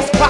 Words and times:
Just 0.00 0.12
pack 0.14 0.29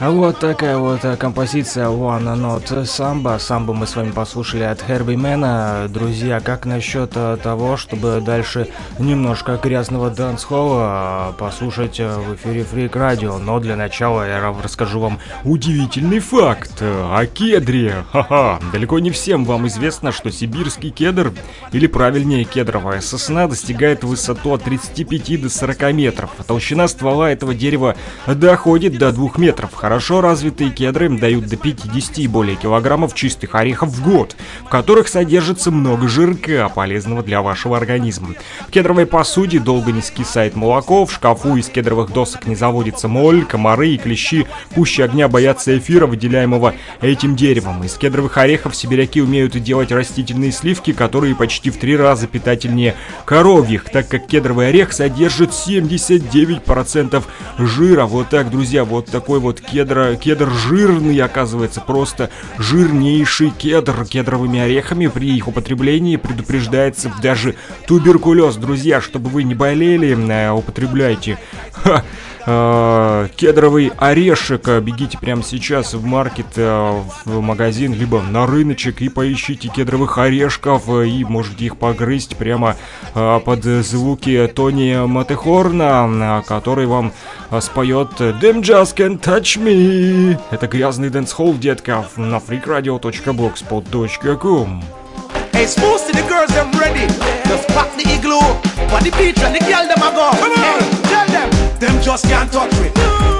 вот 0.00 0.38
такая 0.38 0.78
вот 0.78 1.04
э, 1.04 1.16
композиция 1.16 1.86
One 1.86 2.36
Note 2.36 2.82
Samba. 2.82 3.38
Самбу 3.40 3.72
мы 3.72 3.86
с 3.86 3.96
вами 3.96 4.12
послушали 4.12 4.62
от 4.62 4.80
Херби 4.80 5.16
Мэна. 5.16 5.86
Друзья, 5.88 6.38
как 6.38 6.66
насчет 6.66 7.12
э, 7.16 7.36
того, 7.42 7.76
чтобы 7.76 8.22
дальше 8.24 8.68
немножко 9.00 9.58
грязного 9.62 10.10
дэнс-холла 10.10 11.30
э, 11.30 11.38
послушать 11.38 11.98
в 11.98 12.34
эфире 12.36 12.62
Freak 12.62 12.94
Radio? 12.94 13.38
Но 13.38 13.58
для 13.58 13.74
начала 13.74 14.26
я 14.26 14.54
расскажу 14.62 15.00
вам 15.00 15.18
удивительный 15.44 16.20
факт 16.20 16.80
о 16.80 17.26
кедре. 17.26 18.04
Ха-ха, 18.12 18.60
далеко 18.72 19.00
не 19.00 19.10
всем 19.10 19.44
вам 19.44 19.66
известно, 19.66 20.12
что 20.12 20.30
сибирский 20.30 20.90
кедр, 20.90 21.32
или 21.72 21.88
правильнее 21.88 22.44
кедровая 22.44 23.00
сосна, 23.00 23.48
достигает 23.48 24.04
высоту 24.04 24.52
от 24.52 24.62
35 24.62 25.42
до 25.42 25.50
40 25.50 25.92
метров. 25.92 26.30
Толщина 26.46 26.86
ствола 26.86 27.32
этого 27.32 27.52
дерева 27.52 27.96
доходит 28.26 28.96
до 28.96 29.10
2 29.10 29.30
метров 29.38 29.72
Хорошо 29.88 30.20
развитые 30.20 30.68
кедры 30.68 31.08
дают 31.08 31.46
до 31.46 31.56
50 31.56 32.18
и 32.18 32.28
более 32.28 32.56
килограммов 32.56 33.14
чистых 33.14 33.54
орехов 33.54 33.88
в 33.88 34.04
год, 34.04 34.36
в 34.66 34.68
которых 34.68 35.08
содержится 35.08 35.70
много 35.70 36.08
жирка, 36.08 36.70
полезного 36.74 37.22
для 37.22 37.40
вашего 37.40 37.74
организма. 37.74 38.34
В 38.66 38.70
кедровой 38.70 39.06
посуде 39.06 39.58
долго 39.60 39.90
не 39.90 40.02
скисает 40.02 40.56
молоко, 40.56 41.06
в 41.06 41.12
шкафу 41.14 41.56
из 41.56 41.70
кедровых 41.70 42.12
досок 42.12 42.46
не 42.46 42.54
заводится 42.54 43.08
моль, 43.08 43.46
комары 43.46 43.88
и 43.88 43.96
клещи 43.96 44.46
пуще 44.74 45.04
огня 45.04 45.26
боятся 45.26 45.78
эфира, 45.78 46.06
выделяемого 46.06 46.74
этим 47.00 47.34
деревом. 47.34 47.82
Из 47.82 47.94
кедровых 47.94 48.36
орехов 48.36 48.76
сибиряки 48.76 49.22
умеют 49.22 49.52
делать 49.52 49.90
растительные 49.90 50.52
сливки, 50.52 50.92
которые 50.92 51.34
почти 51.34 51.70
в 51.70 51.78
три 51.78 51.96
раза 51.96 52.26
питательнее 52.26 52.94
коровьих, 53.24 53.84
так 53.84 54.06
как 54.06 54.26
кедровый 54.26 54.68
орех 54.68 54.92
содержит 54.92 55.52
79% 55.52 57.24
жира. 57.56 58.04
Вот 58.04 58.28
так, 58.28 58.50
друзья, 58.50 58.84
вот 58.84 59.06
такой 59.06 59.40
вот 59.40 59.62
кедр 59.62 59.77
кедра. 59.78 60.16
Кедр 60.16 60.50
жирный, 60.50 61.18
оказывается, 61.20 61.80
просто 61.80 62.30
жирнейший 62.58 63.50
кедр. 63.50 64.04
Кедровыми 64.04 64.58
орехами 64.58 65.06
при 65.06 65.36
их 65.36 65.46
употреблении 65.46 66.16
предупреждается 66.16 67.12
даже 67.22 67.54
туберкулез. 67.86 68.56
Друзья, 68.56 69.00
чтобы 69.00 69.30
вы 69.30 69.44
не 69.44 69.54
болели, 69.54 70.16
э, 70.28 70.50
употребляйте. 70.50 71.38
Ха. 71.72 72.02
Э, 72.50 73.28
кедровый 73.36 73.92
орешек. 73.98 74.66
Бегите 74.80 75.18
прямо 75.18 75.42
сейчас 75.42 75.92
в 75.92 76.02
маркет, 76.02 76.46
э, 76.56 77.02
в 77.26 77.42
магазин, 77.42 77.92
либо 77.92 78.22
на 78.22 78.46
рыночек 78.46 79.02
и 79.02 79.10
поищите 79.10 79.68
кедровых 79.68 80.16
орешков 80.16 80.88
и 80.88 81.26
можете 81.28 81.66
их 81.66 81.76
погрызть 81.76 82.38
прямо 82.38 82.74
под 83.12 83.64
звуки 83.64 84.50
Тони 84.54 85.06
Матехорна, 85.06 86.42
который 86.46 86.86
вам 86.86 87.12
споет 87.60 88.18
«Them 88.18 88.62
just 88.62 88.96
can't 88.96 89.20
touch 89.20 89.58
me». 89.62 90.40
Это 90.50 90.68
грязный 90.68 91.10
дэнс-холл, 91.10 91.52
детка, 91.54 92.06
на 92.16 92.36
freakradio.blogspot.com. 92.36 94.84
Hey, 95.52 95.66
smooth 95.66 96.00
to 96.06 96.12
the 96.12 96.22
girls, 96.28 96.48
them 96.54 96.70
ready. 96.78 97.06
Just 97.44 97.68
pack 97.74 97.94
the 97.96 98.08
igloo. 98.08 98.40
For 98.88 99.00
the 99.02 99.10
beach 99.18 99.42
and 99.42 99.54
the 99.54 99.60
girl, 99.68 99.86
them 99.86 100.02
a 100.02 100.10
go. 100.14 100.30
Hey, 100.32 100.54
tell 100.54 100.78
them. 100.78 101.07
Just 102.08 102.24
can't 102.24 102.50
touch 102.50 102.72
me. 102.80 102.88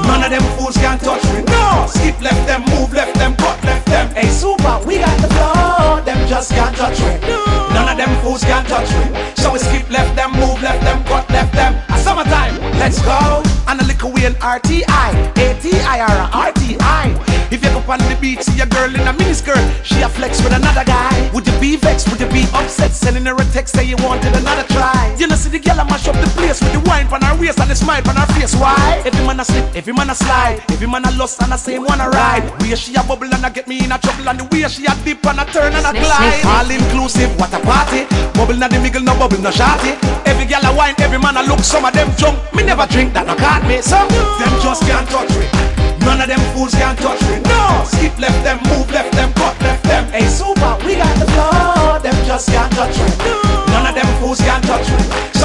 None 0.05 0.24
of 0.24 0.28
them 0.28 0.42
fools 0.58 0.77
can't 0.77 1.00
touch 1.00 1.24
me. 1.33 1.41
No. 1.48 1.86
Skip 1.88 2.20
left 2.20 2.47
them, 2.47 2.61
move 2.69 2.92
left 2.92 3.14
them, 3.16 3.34
cut 3.36 3.64
left 3.64 3.86
them. 3.86 4.10
Hey, 4.10 4.28
super, 4.28 4.78
we 4.84 4.98
got 4.98 5.19
the 5.22 5.28
flow. 5.28 6.02
Them 6.05 6.28
just 6.28 6.50
can't 6.50 6.77
touch 6.77 7.00
me. 7.00 7.16
None 7.72 7.88
of 7.88 7.97
them 7.97 8.12
fools 8.20 8.44
can't 8.44 8.69
touch 8.69 8.91
me. 8.92 9.33
So 9.36 9.55
we 9.55 9.58
skip 9.58 9.88
left 9.88 10.14
them, 10.16 10.33
move 10.33 10.60
left 10.60 10.84
them, 10.84 11.02
cut 11.05 11.30
left 11.30 11.55
them. 11.55 11.80
A 11.88 11.97
summertime, 11.97 12.60
let's 12.77 13.00
go. 13.00 13.42
And 13.69 13.80
a 13.80 13.84
little 13.84 14.12
wheel 14.12 14.33
RTI, 14.33 14.84
ATI 14.84 16.00
or 16.05 16.28
RTI. 16.28 17.28
If 17.50 17.64
you 17.64 17.70
go 17.70 17.80
on 17.91 18.00
the 18.00 18.19
beach, 18.20 18.42
see 18.42 18.60
a 18.60 18.66
girl 18.66 18.94
in 18.94 19.00
a 19.00 19.14
miniskirt, 19.14 19.64
she 19.82 20.03
a 20.03 20.10
flex 20.10 20.44
with 20.44 20.53
another 20.53 20.84
guy. 20.84 21.30
Would 21.32 21.47
you 21.47 21.58
be 21.58 21.77
vexed? 21.77 22.10
Would 22.10 22.20
you 22.20 22.28
be 22.28 22.44
upset? 22.53 22.93
Sending 22.93 23.25
her 23.25 23.34
a 23.34 23.44
text 23.47 23.75
say 23.76 23.84
you 23.84 23.97
wanted 24.04 24.37
another 24.37 24.69
try. 24.75 25.16
You 25.19 25.26
know, 25.26 25.37
see 25.37 25.48
the 25.48 25.59
girl 25.59 25.81
a 25.81 25.87
mash 25.87 26.06
up 26.06 26.16
the 26.16 26.28
wine 26.98 27.12
on 27.12 27.22
her 27.22 27.41
waist 27.41 27.60
and 27.60 27.70
the 27.70 27.76
smile 27.76 28.03
on 28.09 28.16
her 28.16 28.26
face. 28.34 28.54
Why? 28.54 29.03
Every 29.04 29.25
man 29.26 29.41
a 29.41 29.44
slip, 29.44 29.64
every 29.75 29.92
man 29.92 30.10
a 30.10 30.14
slide, 30.14 30.60
every 30.70 30.86
man 30.86 31.04
a 31.04 31.10
lust 31.12 31.41
and 31.42 31.53
a 31.53 31.59
same 31.59 31.84
one 31.84 32.00
a 32.00 32.09
ride. 32.09 32.44
Where 32.60 32.76
she 32.76 32.94
a 32.94 33.03
bubble 33.03 33.32
and 33.32 33.44
a 33.44 33.50
get 33.50 33.69
me 33.69 33.84
in 33.84 33.92
a 33.92 33.98
trouble 33.98 34.28
and 34.28 34.41
the 34.41 34.44
way 34.50 34.66
she 34.69 34.86
a 34.86 34.94
dip 35.04 35.25
and 35.26 35.41
a 35.41 35.44
turn 35.47 35.75
and 35.75 35.87
a 35.87 35.92
glide. 35.92 36.44
All 36.44 36.70
inclusive, 36.70 37.31
what 37.38 37.54
a 37.54 37.60
party. 37.60 38.06
Bubble 38.34 38.58
na 38.58 38.69
the 38.69 38.78
middle, 38.81 39.03
no 39.03 39.14
bubble, 39.19 39.38
no 39.38 39.50
shorty. 39.50 39.94
Every 40.26 40.47
girl 40.47 40.64
a 40.64 40.75
wine, 40.75 40.94
every 40.98 41.19
man 41.19 41.37
a 41.37 41.42
look, 41.42 41.60
some 41.60 41.84
of 41.84 41.92
them 41.92 42.10
jump. 42.16 42.38
Me 42.54 42.62
never 42.62 42.87
drink 42.87 43.12
that, 43.14 43.26
no 43.26 43.34
caught 43.37 43.62
me. 43.66 43.81
So 43.81 43.98
them 44.38 44.53
just 44.62 44.82
can't 44.82 45.06
touch 45.08 45.31
me. 45.38 45.47
None 46.03 46.20
of 46.22 46.28
them 46.28 46.41
fools 46.54 46.72
can 46.75 46.97
touch 46.97 47.20
me. 47.28 47.38
No, 47.47 47.84
skip 47.84 48.16
left 48.19 48.42
them, 48.42 48.58
move 48.70 48.91
left 48.91 49.12
them, 49.12 49.32
cut 49.34 49.54
left 49.60 49.84
them. 49.84 50.08
Hey, 50.10 50.26
super, 50.26 50.75
we 50.84 50.97
got 50.97 51.14
the 51.20 51.26
flow. 51.31 51.98
Them 52.00 52.16
just 52.26 52.48
can't 52.48 52.72
touch 52.72 52.97
me. 52.97 53.10
None 53.69 53.87
of 53.87 53.94
them 53.94 54.08
fools 54.19 54.41
can 54.41 54.62
touch 54.62 54.88
me. 54.88 55.38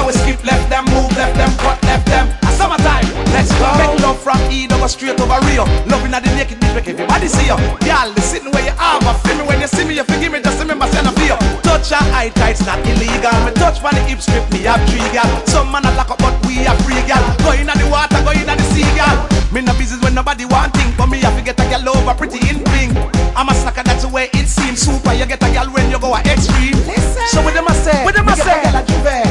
From 4.24 4.40
E 4.48 4.64
over 4.72 4.88
straight 4.88 5.20
over 5.20 5.36
Rio. 5.44 5.68
Loving 5.84 6.16
at 6.16 6.24
the 6.24 6.32
naked 6.32 6.56
bitch, 6.56 6.74
make 6.74 6.88
everybody 6.88 7.28
see 7.28 7.44
you. 7.44 7.56
Y'all, 7.84 8.08
the 8.08 8.24
sitting 8.24 8.50
where 8.50 8.64
you 8.64 8.72
are, 8.80 8.98
but 9.04 9.20
feel 9.20 9.36
me 9.36 9.44
when 9.44 9.60
you 9.60 9.68
see 9.68 9.84
me, 9.84 10.00
you 10.00 10.04
forgive 10.08 10.32
me, 10.32 10.40
just 10.40 10.56
remember, 10.58 10.88
send 10.88 11.06
a 11.06 11.12
feel. 11.20 11.36
Touch 11.60 11.92
your 11.92 12.00
eye 12.16 12.32
tights, 12.32 12.64
not 12.64 12.80
illegal. 12.88 13.36
Me 13.44 13.52
touch 13.52 13.84
on 13.84 13.92
the 13.92 14.00
hip 14.08 14.24
strip, 14.24 14.48
me 14.48 14.64
have 14.64 14.80
three 14.88 15.04
gal. 15.12 15.28
Some 15.44 15.68
man 15.70 15.84
a 15.84 15.92
lock 15.92 16.08
up, 16.08 16.18
but 16.24 16.32
we 16.48 16.64
are 16.64 16.76
free 16.88 17.04
gal. 17.04 17.20
Go 17.44 17.52
in 17.52 17.68
the 17.68 17.86
water, 17.92 18.16
go 18.24 18.32
in 18.32 18.48
the 18.48 18.56
sea 18.72 18.88
gal. 18.96 19.12
Me 19.52 19.60
no 19.60 19.76
business 19.76 20.00
when 20.00 20.16
nobody 20.16 20.48
want 20.48 20.72
thing, 20.72 20.88
but 20.96 21.06
me 21.12 21.20
have 21.20 21.36
to 21.36 21.44
get 21.44 21.60
a 21.60 21.64
gal 21.68 21.84
over 21.84 22.16
pretty 22.16 22.40
in 22.48 22.64
pink. 22.72 22.96
I'm 23.36 23.52
a 23.52 23.54
sucker, 23.54 23.84
that's 23.84 24.02
the 24.02 24.08
way 24.08 24.32
it 24.32 24.48
seems. 24.48 24.80
Super, 24.80 25.12
you 25.12 25.26
get 25.28 25.44
a 25.44 25.52
gal 25.52 25.68
when 25.68 25.90
you 25.92 26.00
go 26.00 26.16
a 26.16 26.20
extreme. 26.24 26.80
So 27.28 27.44
with 27.44 27.52
them 27.52 27.68
I 27.68 27.76
say, 27.76 28.04
with 28.04 28.16
them 28.16 28.28
I 28.28 28.34
say, 28.40 28.62
gal 28.64 28.80
a 28.80 28.82
juve 28.88 29.23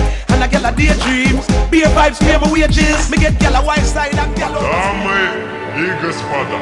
and 0.63 0.74
a 0.74 0.78
daydreams. 0.78 1.47
Beer 1.69 1.88
vibes, 1.88 2.19
pay 2.19 2.38
my 2.38 2.51
wages. 2.51 3.09
Me 3.09 3.18
get 3.18 3.40
gal 3.40 3.56
a 3.56 3.66
wine 3.66 3.85
side 3.85 4.16
and 4.16 4.44
over. 4.44 4.59
Дамы 4.59 5.19
и 5.78 5.91
господа, 6.01 6.57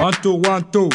One, 0.00 0.14
two, 0.22 0.34
one, 0.34 0.64
two. 0.70 0.90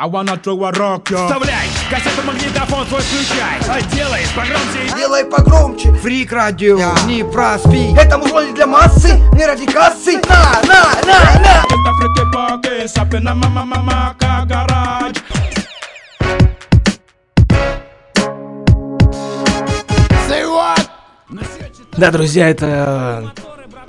I 0.00 0.06
wanna 0.06 0.36
throw 0.36 0.64
a 0.64 0.70
rock, 0.70 1.10
yo. 1.10 1.26
Вставляй, 1.26 1.66
кассету 1.90 2.22
магнитофон 2.24 2.86
твой 2.86 3.00
включай 3.00 3.58
А 3.68 3.80
Делай 3.94 4.22
погромче 4.36 4.96
Делай 4.96 5.24
погромче 5.24 5.92
Фрик 5.94 6.30
радио, 6.32 6.78
не 7.06 7.24
проспи 7.24 7.94
Это 7.98 8.16
музло 8.16 8.46
не 8.46 8.52
для 8.52 8.68
массы, 8.68 9.20
не 9.32 9.44
ради 9.44 9.66
кассы 9.66 10.20
На, 10.28 10.62
на, 10.62 10.84
на, 11.04 11.40
на 11.40 11.64
Это 11.64 11.94
фрики 11.98 12.32
поки, 12.32 12.86
сапина 12.86 13.34
мама 13.34 13.64
мама 13.64 14.14
гараж. 14.20 15.16
Да, 21.98 22.10
друзья, 22.12 22.48
это 22.48 23.34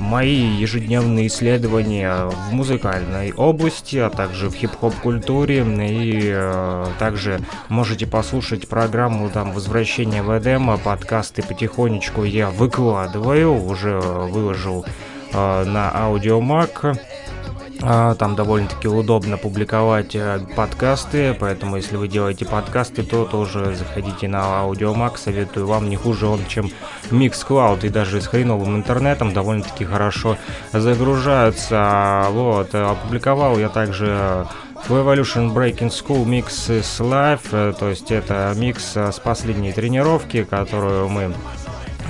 мои 0.00 0.56
ежедневные 0.56 1.28
исследования 1.28 2.26
в 2.26 2.52
музыкальной 2.52 3.32
области, 3.32 3.98
а 3.98 4.10
также 4.10 4.48
в 4.48 4.54
хип-хоп 4.54 4.94
культуре. 4.96 5.58
И 5.60 6.32
э, 6.32 6.86
также 6.98 7.40
можете 7.68 8.06
послушать 8.06 8.68
программу 8.68 9.28
там 9.30 9.52
«Возвращение 9.52 10.22
в 10.22 10.36
Эдем», 10.36 10.76
подкасты 10.78 11.42
потихонечку 11.42 12.24
я 12.24 12.50
выкладываю, 12.50 13.62
уже 13.62 14.00
выложил 14.00 14.84
э, 15.32 15.64
на 15.64 15.90
аудиомак. 15.90 16.96
А, 17.82 18.14
Там 18.14 18.36
довольно-таки 18.36 18.88
удобно 18.88 19.38
публиковать 19.38 20.14
э, 20.14 20.40
подкасты, 20.54 21.34
поэтому 21.38 21.76
если 21.76 21.96
вы 21.96 22.08
делаете 22.08 22.44
подкасты, 22.44 23.02
то 23.02 23.24
тоже 23.24 23.74
заходите 23.74 24.28
на 24.28 24.64
Audiomack, 24.64 25.16
советую 25.16 25.66
вам, 25.66 25.88
не 25.88 25.96
хуже 25.96 26.26
он, 26.26 26.40
чем 26.46 26.70
Mixcloud, 27.10 27.86
и 27.86 27.88
даже 27.88 28.20
с 28.20 28.26
хреновым 28.26 28.76
интернетом 28.76 29.32
довольно-таки 29.32 29.84
хорошо 29.84 30.36
загружаются. 30.72 32.26
Вот, 32.30 32.74
опубликовал 32.74 33.58
я 33.58 33.70
также 33.70 34.46
в 34.88 34.92
Evolution 34.92 35.52
Breaking 35.52 35.90
School 35.90 36.24
Mix 36.24 36.68
is 36.68 37.00
Live, 37.00 37.48
э, 37.52 37.72
то 37.78 37.88
есть 37.88 38.10
это 38.10 38.52
микс 38.56 38.96
э, 38.96 39.12
с 39.12 39.18
последней 39.18 39.72
тренировки, 39.72 40.44
которую 40.44 41.08
мы 41.08 41.32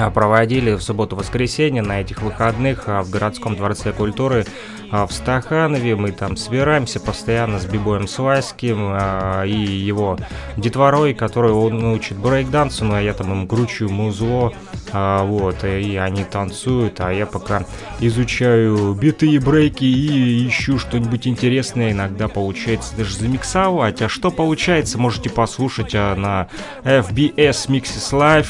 проводили 0.08 0.72
в 0.72 0.82
субботу-воскресенье 0.82 1.82
на 1.82 2.00
этих 2.00 2.22
выходных 2.22 2.84
а, 2.86 3.02
в 3.02 3.10
городском 3.10 3.56
дворце 3.56 3.92
культуры 3.92 4.46
а, 4.90 5.06
в 5.06 5.12
Стаханове. 5.12 5.96
Мы 5.96 6.12
там 6.12 6.38
собираемся 6.38 7.00
постоянно 7.00 7.58
с 7.58 7.66
Бибоем 7.66 8.08
Свайским 8.08 8.96
и 9.44 9.52
его 9.52 10.16
детворой, 10.56 11.12
который 11.12 11.52
он 11.52 11.84
учит 11.84 12.16
брейкдансу, 12.16 12.86
ну 12.86 12.94
а 12.94 13.02
я 13.02 13.12
там 13.12 13.32
им 13.32 13.46
кручу 13.46 13.90
музло, 13.90 14.54
вот, 14.92 15.64
и 15.64 15.96
они 15.96 16.24
танцуют, 16.24 17.00
а 17.00 17.12
я 17.12 17.26
пока 17.26 17.64
изучаю 18.00 18.94
биты 18.94 19.28
и 19.28 19.38
брейки 19.38 19.84
и 19.84 20.48
ищу 20.48 20.78
что-нибудь 20.78 21.26
интересное, 21.26 21.92
иногда 21.92 22.28
получается 22.28 22.96
даже 22.96 23.16
замиксовать. 23.16 24.00
А 24.02 24.08
что 24.08 24.30
получается, 24.30 24.98
можете 24.98 25.30
послушать 25.30 25.92
на 25.92 26.48
FBS 26.84 27.68
Mixes 27.68 28.12
Live 28.12 28.48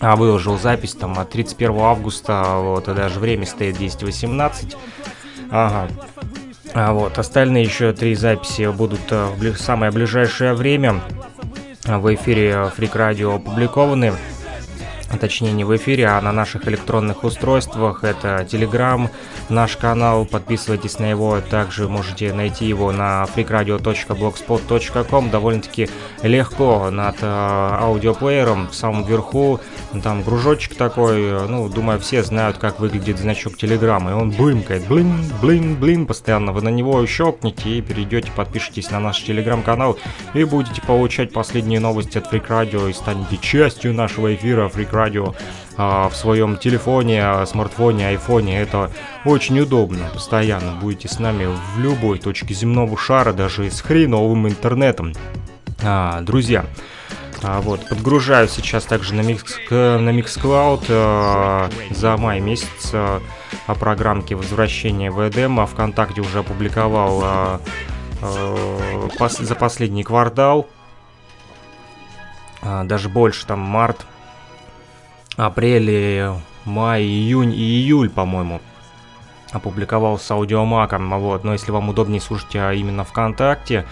а, 0.00 0.16
выложил 0.16 0.58
запись 0.58 0.94
там 0.94 1.18
от 1.18 1.30
31 1.30 1.78
августа, 1.78 2.56
вот, 2.58 2.88
и 2.88 2.94
даже 2.94 3.20
время 3.20 3.46
стоит 3.46 3.78
10.18. 3.78 4.76
Ага. 5.50 5.88
А 6.74 6.92
вот, 6.92 7.18
остальные 7.18 7.64
еще 7.64 7.92
три 7.92 8.14
записи 8.14 8.70
будут 8.70 9.00
э, 9.10 9.28
в 9.28 9.56
самое 9.56 9.90
ближайшее 9.92 10.54
время 10.54 11.00
в 11.84 12.14
эфире 12.14 12.70
Freak 12.76 12.92
Radio 12.92 13.36
опубликованы. 13.36 14.12
Точнее, 15.20 15.52
не 15.52 15.62
в 15.64 15.76
эфире, 15.76 16.08
а 16.08 16.20
на 16.20 16.32
наших 16.32 16.66
электронных 16.68 17.24
устройствах. 17.24 18.04
Это 18.04 18.46
Telegram, 18.50 19.08
наш 19.48 19.76
канал, 19.76 20.26
подписывайтесь 20.26 20.98
на 20.98 21.08
его, 21.08 21.40
также 21.40 21.88
можете 21.88 22.32
найти 22.32 22.66
его 22.66 22.90
на 22.92 23.24
freakradio.blogspot.com, 23.24 25.30
довольно-таки 25.30 25.88
легко 26.22 26.90
над 26.90 27.16
э, 27.22 27.26
аудиоплеером 27.26 28.68
в 28.68 28.74
самом 28.74 29.04
верху, 29.04 29.60
там 30.02 30.24
кружочек 30.24 30.74
такой, 30.74 31.46
ну, 31.48 31.68
думаю, 31.68 32.00
все 32.00 32.24
знают, 32.24 32.58
как 32.58 32.80
выглядит 32.80 33.18
значок 33.18 33.56
Телеграма, 33.56 34.10
и 34.10 34.14
он 34.14 34.30
блимкает, 34.30 34.86
блин, 34.88 35.14
блин, 35.40 35.76
блин, 35.76 36.06
постоянно, 36.06 36.52
вы 36.52 36.62
на 36.62 36.68
него 36.68 37.06
щелкните 37.06 37.70
и 37.70 37.80
перейдете, 37.80 38.30
подпишитесь 38.34 38.90
на 38.90 38.98
наш 39.00 39.22
Телеграм-канал 39.22 39.98
и 40.34 40.44
будете 40.44 40.82
получать 40.82 41.32
последние 41.32 41.80
новости 41.80 42.18
от 42.18 42.30
Freak 42.32 42.48
Radio 42.48 42.90
и 42.90 42.92
станете 42.92 43.38
частью 43.38 43.94
нашего 43.94 44.34
эфира 44.34 44.68
Freak 44.68 44.95
Radio 44.96 45.34
а, 45.76 46.08
в 46.08 46.16
своем 46.16 46.56
телефоне, 46.56 47.22
а, 47.22 47.46
смартфоне, 47.46 48.08
айфоне. 48.08 48.60
Это 48.60 48.90
очень 49.24 49.60
удобно. 49.60 50.08
Постоянно 50.12 50.72
будете 50.80 51.08
с 51.08 51.18
нами 51.18 51.46
в 51.46 51.78
любой 51.78 52.18
точке 52.18 52.54
земного 52.54 52.96
шара, 52.96 53.32
даже 53.32 53.70
с 53.70 53.80
хреновым 53.80 54.48
интернетом. 54.48 55.12
А, 55.82 56.22
друзья, 56.22 56.64
вот, 57.42 57.86
подгружаю 57.88 58.48
сейчас 58.48 58.84
также 58.84 59.14
на, 59.14 59.20
Mix, 59.20 59.44
на 59.70 60.10
Mixcloud 60.10 60.86
а, 60.88 61.70
за 61.90 62.16
май 62.16 62.40
месяц 62.40 62.90
а, 62.92 63.20
о 63.66 63.74
программке 63.74 64.34
возвращения 64.34 65.10
в 65.10 65.28
Эдем, 65.28 65.64
ВКонтакте 65.66 66.22
уже 66.22 66.38
опубликовал 66.38 67.60
пос, 69.18 69.38
за 69.38 69.54
последний 69.54 70.02
квартал, 70.02 70.66
даже 72.62 73.08
больше, 73.08 73.46
там 73.46 73.60
март, 73.60 74.06
апреле, 75.36 76.34
май, 76.64 77.02
июнь 77.02 77.52
и 77.54 77.62
июль, 77.62 78.10
по-моему, 78.10 78.60
опубликовал 79.52 80.18
с 80.18 80.30
аудиомаком, 80.30 81.18
вот, 81.20 81.44
но 81.44 81.52
если 81.52 81.70
вам 81.70 81.88
удобнее 81.88 82.20
слушать 82.20 82.56
а 82.56 82.72
именно 82.72 83.04
ВКонтакте, 83.04 83.86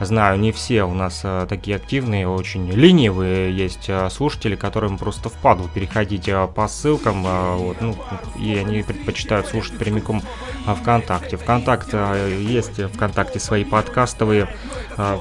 Знаю, 0.00 0.38
не 0.38 0.50
все 0.50 0.84
у 0.84 0.94
нас 0.94 1.20
а, 1.24 1.46
такие 1.46 1.76
активные, 1.76 2.26
очень 2.26 2.70
ленивые 2.70 3.54
есть 3.54 3.90
а, 3.90 4.08
слушатели, 4.08 4.56
которым 4.56 4.96
просто 4.96 5.28
впадло 5.28 5.68
переходить 5.68 6.26
а, 6.30 6.46
по 6.46 6.68
ссылкам, 6.68 7.22
вот, 7.58 7.82
ну, 7.82 7.94
и 8.38 8.56
они 8.56 8.82
предпочитают 8.82 9.48
слушать 9.48 9.76
прямиком 9.76 10.22
а, 10.66 10.74
ВКонтакте. 10.74 11.36
ВКонтакте 11.36 11.90
а, 11.98 12.28
есть 12.28 12.82
ВКонтакте 12.94 13.40
свои 13.40 13.64
подкастовые 13.64 14.48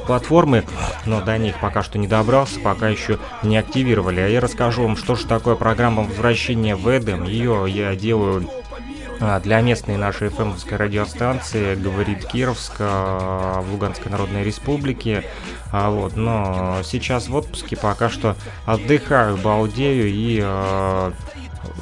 платформы, 0.05 0.63
но 1.05 1.21
до 1.21 1.37
них 1.37 1.59
пока 1.59 1.83
что 1.83 1.97
не 1.97 2.07
добрался, 2.07 2.59
пока 2.59 2.87
еще 2.89 3.19
не 3.43 3.57
активировали. 3.57 4.21
А 4.21 4.27
я 4.27 4.39
расскажу 4.39 4.83
вам, 4.83 4.95
что 4.95 5.15
же 5.15 5.25
такое 5.25 5.55
программа 5.55 6.03
возвращения 6.03 6.75
в 6.75 6.87
Эдем. 6.87 7.23
Ее 7.25 7.65
я 7.67 7.95
делаю 7.95 8.49
для 9.43 9.61
местной 9.61 9.97
нашей 9.97 10.29
fm 10.29 10.55
радиостанции 10.75 11.75
говорит 11.75 12.25
Кировск 12.25 12.73
а, 12.79 13.61
в 13.61 13.71
Луганской 13.71 14.11
Народной 14.11 14.43
Республике. 14.43 15.25
А 15.71 15.89
вот, 15.89 16.15
но 16.15 16.79
сейчас 16.83 17.27
в 17.27 17.35
отпуске 17.35 17.75
пока 17.75 18.09
что 18.09 18.35
отдыхаю, 18.65 19.37
балдею 19.37 20.07
и 20.07 20.41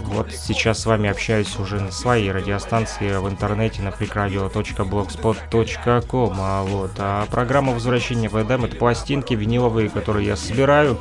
вот 0.07 0.31
сейчас 0.31 0.79
с 0.79 0.85
вами 0.85 1.09
общаюсь 1.09 1.59
уже 1.59 1.79
на 1.79 1.91
своей 1.91 2.31
радиостанции 2.31 3.17
в 3.17 3.27
интернете 3.27 3.81
на 3.81 3.89
freakradio.blogspot.com. 3.89 6.37
А, 6.39 6.63
вот, 6.63 6.91
а 6.97 7.25
программа 7.27 7.73
возвращения 7.73 8.29
в 8.29 8.41
Эдем 8.41 8.63
это 8.65 8.77
пластинки 8.77 9.33
виниловые, 9.33 9.89
которые 9.89 10.27
я 10.27 10.35
собираю 10.35 10.99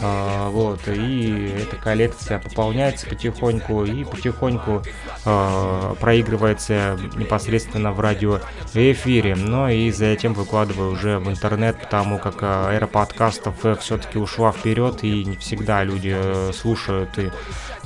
а, 0.00 0.50
вот, 0.50 0.86
и 0.86 1.52
эта 1.62 1.76
коллекция 1.76 2.38
пополняется 2.38 3.06
потихоньку 3.06 3.84
и 3.84 4.04
потихоньку 4.04 4.82
а, 5.24 5.94
проигрывается 5.94 6.98
непосредственно 7.16 7.92
в 7.92 8.00
радиоэфире. 8.00 9.34
Но 9.34 9.68
и 9.68 9.90
затем 9.90 10.34
выкладываю 10.34 10.92
уже 10.92 11.18
в 11.18 11.28
интернет, 11.28 11.80
потому 11.80 12.18
как 12.18 12.36
а, 12.42 12.72
эра 12.72 12.86
подкастов 12.86 13.64
э, 13.64 13.74
все-таки 13.76 14.18
ушла 14.18 14.52
вперед, 14.52 15.02
и 15.02 15.24
не 15.24 15.36
всегда 15.36 15.82
люди 15.82 16.14
э, 16.14 16.52
слушают 16.52 17.18
и 17.18 17.30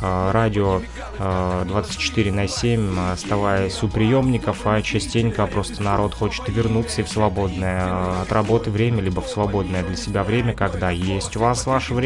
а, 0.02 0.32
радио 0.32 0.82
24 1.18 2.30
а, 2.30 2.34
на 2.34 2.48
7, 2.48 3.12
оставаясь 3.12 3.82
у 3.82 3.88
приемников, 3.88 4.66
а 4.66 4.82
частенько 4.82 5.46
просто 5.46 5.80
народ 5.82 6.14
хочет 6.14 6.48
вернуться 6.48 7.02
и 7.02 7.04
в 7.04 7.08
свободное 7.08 8.22
от 8.22 8.32
работы 8.32 8.70
время, 8.70 9.00
либо 9.00 9.20
в 9.20 9.28
свободное 9.28 9.84
для 9.84 9.96
себя 9.96 10.24
время, 10.24 10.54
когда 10.54 10.90
есть 10.90 11.36
у 11.36 11.40
вас 11.40 11.66
ваше 11.66 11.94
время, 11.94 12.01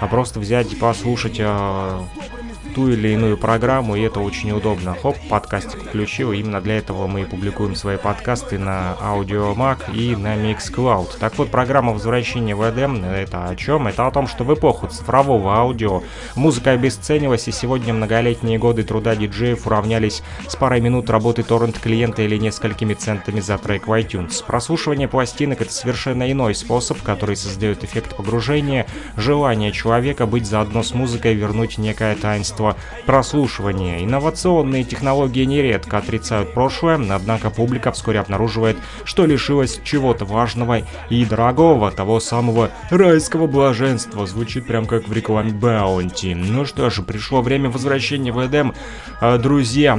а 0.00 0.06
просто 0.06 0.40
взять 0.40 0.72
и 0.72 0.76
послушать 0.76 1.40
ту 2.78 2.90
или 2.90 3.08
иную 3.08 3.36
программу, 3.36 3.96
и 3.96 4.02
это 4.02 4.20
очень 4.20 4.52
удобно. 4.52 4.94
Хоп, 5.02 5.16
подкастик 5.28 5.82
включил, 5.82 6.30
именно 6.30 6.60
для 6.60 6.78
этого 6.78 7.08
мы 7.08 7.22
и 7.22 7.24
публикуем 7.24 7.74
свои 7.74 7.96
подкасты 7.96 8.56
на 8.56 8.96
Audiomac 9.00 9.92
и 9.92 10.14
на 10.14 10.36
Mixcloud. 10.36 11.18
Так 11.18 11.36
вот, 11.38 11.50
программа 11.50 11.92
возвращения 11.92 12.54
в 12.54 12.62
Эдем, 12.62 13.04
это 13.04 13.48
о 13.48 13.56
чем? 13.56 13.88
Это 13.88 14.06
о 14.06 14.12
том, 14.12 14.28
что 14.28 14.44
в 14.44 14.54
эпоху 14.54 14.86
цифрового 14.86 15.56
аудио 15.56 16.04
музыка 16.36 16.70
обесценилась, 16.70 17.48
и 17.48 17.52
сегодня 17.52 17.92
многолетние 17.92 18.58
годы 18.60 18.84
труда 18.84 19.16
диджеев 19.16 19.66
уравнялись 19.66 20.22
с 20.46 20.54
парой 20.54 20.80
минут 20.80 21.10
работы 21.10 21.42
торрент-клиента 21.42 22.22
или 22.22 22.36
несколькими 22.36 22.94
центами 22.94 23.40
за 23.40 23.58
трек 23.58 23.88
в 23.88 23.92
iTunes. 23.92 24.44
Прослушивание 24.46 25.08
пластинок— 25.08 25.60
это 25.62 25.72
совершенно 25.72 26.30
иной 26.30 26.54
способ, 26.54 27.02
который 27.02 27.34
создает 27.34 27.82
эффект 27.82 28.14
погружения, 28.14 28.86
желание 29.16 29.72
человека 29.72 30.26
быть 30.26 30.46
заодно 30.46 30.84
с 30.84 30.94
музыкой, 30.94 31.34
вернуть 31.34 31.76
некое 31.76 32.14
таинство 32.14 32.67
устройства 32.68 32.76
прослушивания. 33.06 34.04
Инновационные 34.04 34.84
технологии 34.84 35.44
нередко 35.44 35.98
отрицают 35.98 36.52
прошлое, 36.52 37.00
однако 37.10 37.50
публика 37.50 37.90
вскоре 37.92 38.20
обнаруживает, 38.20 38.76
что 39.04 39.24
лишилась 39.24 39.80
чего-то 39.82 40.24
важного 40.24 40.82
и 41.08 41.24
дорогого, 41.24 41.90
того 41.90 42.20
самого 42.20 42.70
райского 42.90 43.46
блаженства. 43.46 44.26
Звучит 44.26 44.66
прям 44.66 44.86
как 44.86 45.08
в 45.08 45.12
рекламе 45.12 45.52
Баунти. 45.52 46.34
Ну 46.34 46.66
что 46.66 46.90
ж, 46.90 47.02
пришло 47.02 47.40
время 47.40 47.70
возвращения 47.70 48.32
в 48.32 48.44
Эдем. 48.44 48.74
А, 49.20 49.38
друзья, 49.38 49.98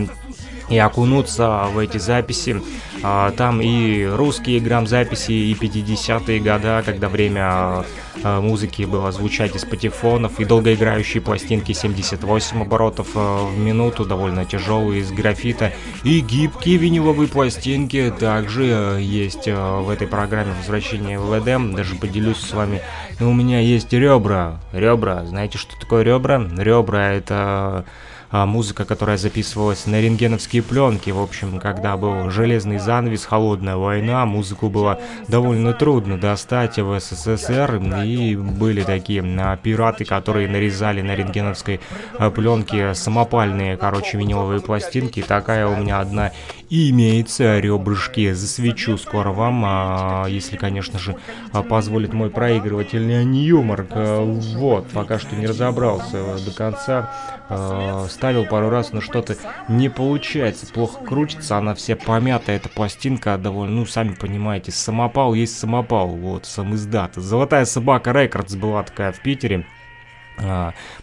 и 0.70 0.78
окунуться 0.78 1.68
в 1.72 1.78
эти 1.78 1.98
записи. 1.98 2.62
А, 3.02 3.32
там 3.32 3.62
и 3.62 4.04
русские 4.06 4.60
грамм-записи, 4.60 5.32
и 5.32 5.54
50-е 5.54 6.40
года, 6.40 6.84
когда 6.86 7.08
время 7.08 7.86
а, 8.24 8.42
музыки 8.42 8.84
было 8.84 9.12
звучать 9.12 9.56
из 9.56 9.64
патефонов, 9.64 10.40
и 10.40 10.46
долгоиграющие 10.46 11.22
пластинки 11.22 11.72
78 11.72 12.62
оборотов 12.62 13.08
а, 13.16 13.46
в 13.46 13.58
минуту, 13.58 14.06
довольно 14.06 14.44
тяжелые, 14.46 15.02
из 15.02 15.12
графита, 15.12 15.72
и 16.04 16.20
гибкие 16.20 16.78
виниловые 16.78 17.30
пластинки 17.30 18.14
также 18.20 18.98
есть 19.00 19.48
в 19.48 19.90
этой 19.90 20.08
программе 20.08 20.54
возвращения 20.60 21.18
в 21.20 21.38
Эдем. 21.40 21.74
Даже 21.74 21.96
поделюсь 21.96 22.38
с 22.38 22.54
вами, 22.54 22.82
у 23.20 23.32
меня 23.32 23.60
есть 23.60 23.94
ребра. 23.94 24.60
Ребра, 24.74 25.26
знаете, 25.26 25.58
что 25.58 25.80
такое 25.80 26.04
ребра? 26.04 26.46
Ребра 26.58 27.14
это 27.14 27.86
а, 28.32 28.46
музыка, 28.46 28.86
которая 28.86 29.18
записывалась 29.18 29.86
на 29.88 30.00
рентгеновские 30.00 30.62
пленки. 30.62 31.10
В 31.10 31.20
общем, 31.20 31.60
когда 31.60 31.98
был 31.98 32.30
железный 32.30 32.78
занавес, 32.78 33.26
холодная 33.26 33.76
война, 33.76 34.26
музыку 34.26 34.70
было 34.70 35.00
довольно 35.28 35.74
трудно 35.74 36.18
достать 36.18 36.78
в 36.78 37.00
СССР, 37.00 37.82
и 38.04 38.36
были 38.36 38.84
такие 38.84 39.24
а, 39.24 39.58
пираты, 39.58 40.06
которые 40.06 40.48
нарезали 40.48 41.02
на 41.02 41.16
рентгеновской 41.16 41.80
а, 42.18 42.30
пленке 42.30 42.94
самопальные, 42.94 43.78
короче, 43.78 44.18
виниловые 44.18 44.62
пластинки. 44.62 45.22
Такая 45.22 45.68
у 45.68 45.76
меня 45.76 46.00
одна 46.00 46.32
имеется, 46.70 47.60
ребрышки, 47.60 48.32
засвечу 48.34 48.98
скоро 48.98 49.32
вам, 49.32 49.64
а, 49.66 50.26
если, 50.28 50.56
конечно 50.56 51.00
же, 51.00 51.16
позволит 51.68 52.14
мой 52.14 52.30
проигрыватель 52.30 53.08
Ньюмарк. 53.26 53.90
Вот, 53.96 54.88
пока 54.90 55.18
что 55.18 55.36
не 55.36 55.48
разобрался 55.48 56.38
до 56.46 56.52
конца 56.52 57.12
э, 57.50 58.06
ставил 58.20 58.46
пару 58.46 58.70
раз, 58.70 58.92
но 58.92 59.00
что-то 59.00 59.38
не 59.70 59.88
получается, 59.88 60.68
плохо 60.68 61.02
крутится, 61.06 61.56
она 61.56 61.74
вся 61.74 61.96
помятая, 61.96 62.58
эта 62.58 62.68
пластинка 62.68 63.38
довольно, 63.38 63.76
ну, 63.76 63.86
сами 63.86 64.14
понимаете, 64.14 64.74
самопал 64.74 65.34
есть 65.34 65.58
самопал, 65.58 66.10
вот, 66.10 66.46
сам 66.46 66.76
издат. 66.76 67.16
Золотая 67.16 67.64
собака 67.64 68.12
Рекордс 68.12 68.56
была 68.56 68.84
такая 68.84 69.14
в 69.14 69.22
Питере, 69.22 69.66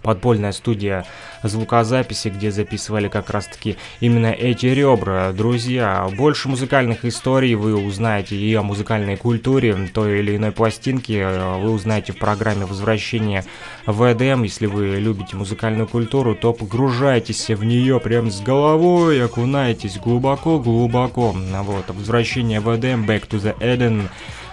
подпольная 0.03 0.53
студия 0.53 1.05
звукозаписи, 1.43 2.29
где 2.29 2.51
записывали 2.51 3.09
как 3.09 3.31
раз-таки 3.31 3.77
именно 4.01 4.29
эти 4.29 4.67
ребра. 4.67 5.33
Друзья, 5.33 6.09
больше 6.17 6.49
музыкальных 6.49 7.05
историй 7.05 7.55
вы 7.55 7.77
узнаете 7.77 8.37
и 8.37 8.55
о 8.55 8.63
музыкальной 8.63 9.17
культуре 9.17 9.89
той 9.93 10.21
или 10.21 10.37
иной 10.37 10.53
пластинки 10.53 11.21
а, 11.23 11.59
вы 11.59 11.71
узнаете 11.71 12.13
в 12.13 12.19
программе 12.19 12.67
возвращения 12.67 13.45
в 13.87 14.03
Eden. 14.03 14.43
Если 14.43 14.67
вы 14.67 14.97
любите 14.97 15.37
музыкальную 15.37 15.87
культуру, 15.87 16.35
то 16.35 16.53
погружайтесь 16.53 17.49
в 17.49 17.65
нее 17.65 18.01
прям 18.01 18.31
с 18.31 18.41
головой, 18.41 19.25
окунайтесь 19.25 19.99
глубоко-глубоко. 19.99 21.35
Вот, 21.63 21.85
возвращение 21.89 22.61
в 22.61 22.69
Eden, 22.69 23.07
Back 23.07 23.29
to 23.29 23.41
the 23.41 23.57
Eden. 23.61 24.09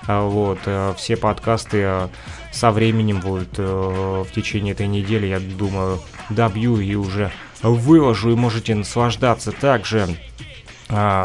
А, 0.07 0.27
вот, 0.27 0.60
э, 0.65 0.93
все 0.98 1.15
подкасты 1.17 2.10
со 2.51 2.72
временем 2.72 3.22
вот 3.22 3.48
э, 3.57 4.24
в 4.27 4.31
течение 4.33 4.74
этой 4.74 4.88
недели, 4.88 5.27
я 5.27 5.39
думаю, 5.39 6.00
добью 6.29 6.79
и 6.79 6.95
уже 6.95 7.31
выложу, 7.62 8.31
и 8.31 8.36
можете 8.36 8.75
наслаждаться. 8.75 9.51
Также 9.51 10.07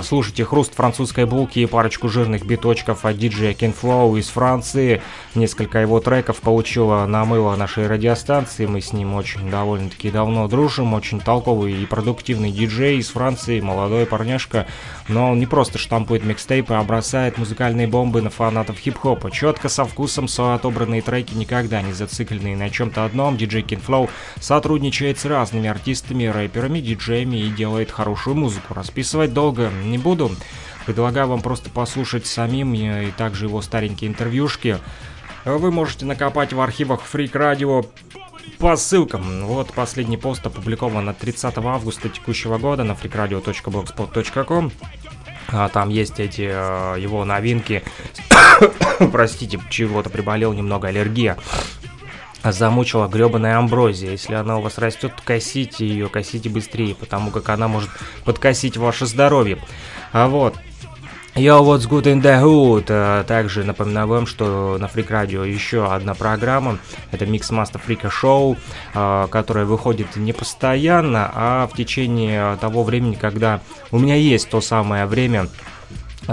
слушайте 0.02 0.44
хруст 0.44 0.75
французской 0.75 1.26
булки 1.26 1.58
и 1.58 1.66
парочку 1.66 2.08
жирных 2.08 2.46
биточков 2.46 3.04
от 3.04 3.18
диджея 3.18 3.52
Кинфлоу 3.52 4.16
из 4.16 4.28
Франции. 4.28 5.02
Несколько 5.34 5.80
его 5.80 6.00
треков 6.00 6.40
получила 6.40 7.04
на 7.04 7.25
мыло 7.26 7.54
нашей 7.54 7.87
радиостанции. 7.87 8.64
Мы 8.64 8.80
с 8.80 8.94
ним 8.94 9.14
очень 9.14 9.50
довольно-таки 9.50 10.10
давно 10.10 10.48
дружим. 10.48 10.94
Очень 10.94 11.20
толковый 11.20 11.82
и 11.82 11.87
продуктивный 11.87 12.50
диджей 12.50 12.98
из 12.98 13.10
Франции, 13.10 13.60
молодой 13.60 14.06
парняшка. 14.06 14.66
Но 15.06 15.32
он 15.32 15.38
не 15.38 15.46
просто 15.46 15.76
штампует 15.76 16.25
микстейпы, 16.25 16.72
а 16.72 16.82
бросает 16.82 17.37
музыкальные 17.37 17.88
бомбы 17.88 18.22
на 18.22 18.30
фанатов 18.30 18.78
хип-хопа. 18.78 19.30
Четко, 19.30 19.68
со 19.68 19.84
вкусом, 19.84 20.28
со 20.28 20.54
отобранные 20.54 21.02
треки, 21.02 21.34
никогда 21.34 21.82
не 21.82 21.92
зацикленные 21.92 22.56
на 22.56 22.70
чем-то 22.70 23.04
одном. 23.04 23.37
Диджей 23.37 23.62
Кинфлоу 23.62 24.08
сотрудничает 24.40 25.18
с 25.18 25.26
разными 25.26 25.68
артистами, 25.68 26.25
рэперами, 26.25 26.80
диджеями 26.80 27.37
и 27.37 27.50
делает 27.50 27.90
хорошую 27.90 28.37
музыку. 28.37 28.72
Расписывать 28.72 29.34
долго 29.34 29.57
долго 29.58 29.74
не 29.84 29.98
буду. 29.98 30.30
Предлагаю 30.86 31.28
вам 31.28 31.42
просто 31.42 31.68
послушать 31.70 32.26
самим 32.26 32.72
и 32.74 33.10
также 33.10 33.46
его 33.46 33.60
старенькие 33.60 34.08
интервьюшки. 34.08 34.78
Вы 35.44 35.70
можете 35.70 36.06
накопать 36.06 36.52
в 36.52 36.60
архивах 36.60 37.02
Freak 37.12 37.32
Radio 37.32 37.86
по 38.58 38.76
ссылкам. 38.76 39.46
Вот 39.46 39.72
последний 39.74 40.16
пост 40.16 40.46
опубликован 40.46 41.14
30 41.14 41.58
августа 41.58 42.08
текущего 42.08 42.58
года 42.58 42.84
на 42.84 42.92
freakradio.blogspot.com. 42.92 44.72
А, 45.50 45.68
там 45.68 45.88
есть 45.88 46.20
эти 46.20 46.42
э, 46.50 47.00
его 47.00 47.24
новинки. 47.24 47.82
Простите, 49.12 49.58
чего-то 49.70 50.10
приболел 50.10 50.52
немного 50.52 50.88
аллергия 50.88 51.38
замучила 52.45 53.09
гребаная 53.09 53.59
амброзия. 53.59 54.12
Если 54.12 54.35
она 54.35 54.59
у 54.59 54.62
вас 54.62 54.78
растет, 54.78 55.12
косите 55.25 55.87
ее, 55.87 56.09
косите 56.09 56.49
быстрее, 56.49 56.95
потому 56.95 57.30
как 57.30 57.49
она 57.49 57.68
может 57.68 57.90
подкосить 58.25 58.76
ваше 58.76 59.07
здоровье. 59.07 59.59
А 60.12 60.28
вот, 60.28 60.57
Yo, 61.38 61.62
what's 61.62 61.88
good 61.88 62.07
in 62.07 62.21
the 62.21 62.42
hood? 62.42 62.87
А, 62.88 63.23
также 63.23 63.62
напоминаю 63.62 64.09
вам, 64.09 64.26
что 64.26 64.76
на 64.80 64.87
Freak 64.87 65.09
Radio 65.09 65.49
еще 65.49 65.87
одна 65.87 66.14
программа. 66.14 66.78
Это 67.12 67.26
Mix 67.26 67.50
Master 67.52 67.80
Freak 67.87 68.11
Show, 68.11 68.59
а, 68.92 69.28
которая 69.28 69.64
выходит 69.64 70.16
не 70.16 70.33
постоянно, 70.33 71.30
а 71.33 71.68
в 71.73 71.76
течение 71.76 72.57
того 72.57 72.83
времени, 72.83 73.14
когда 73.14 73.61
у 73.92 74.00
меня 74.00 74.16
есть 74.16 74.49
то 74.50 74.61
самое 74.61 75.07
время, 75.07 75.47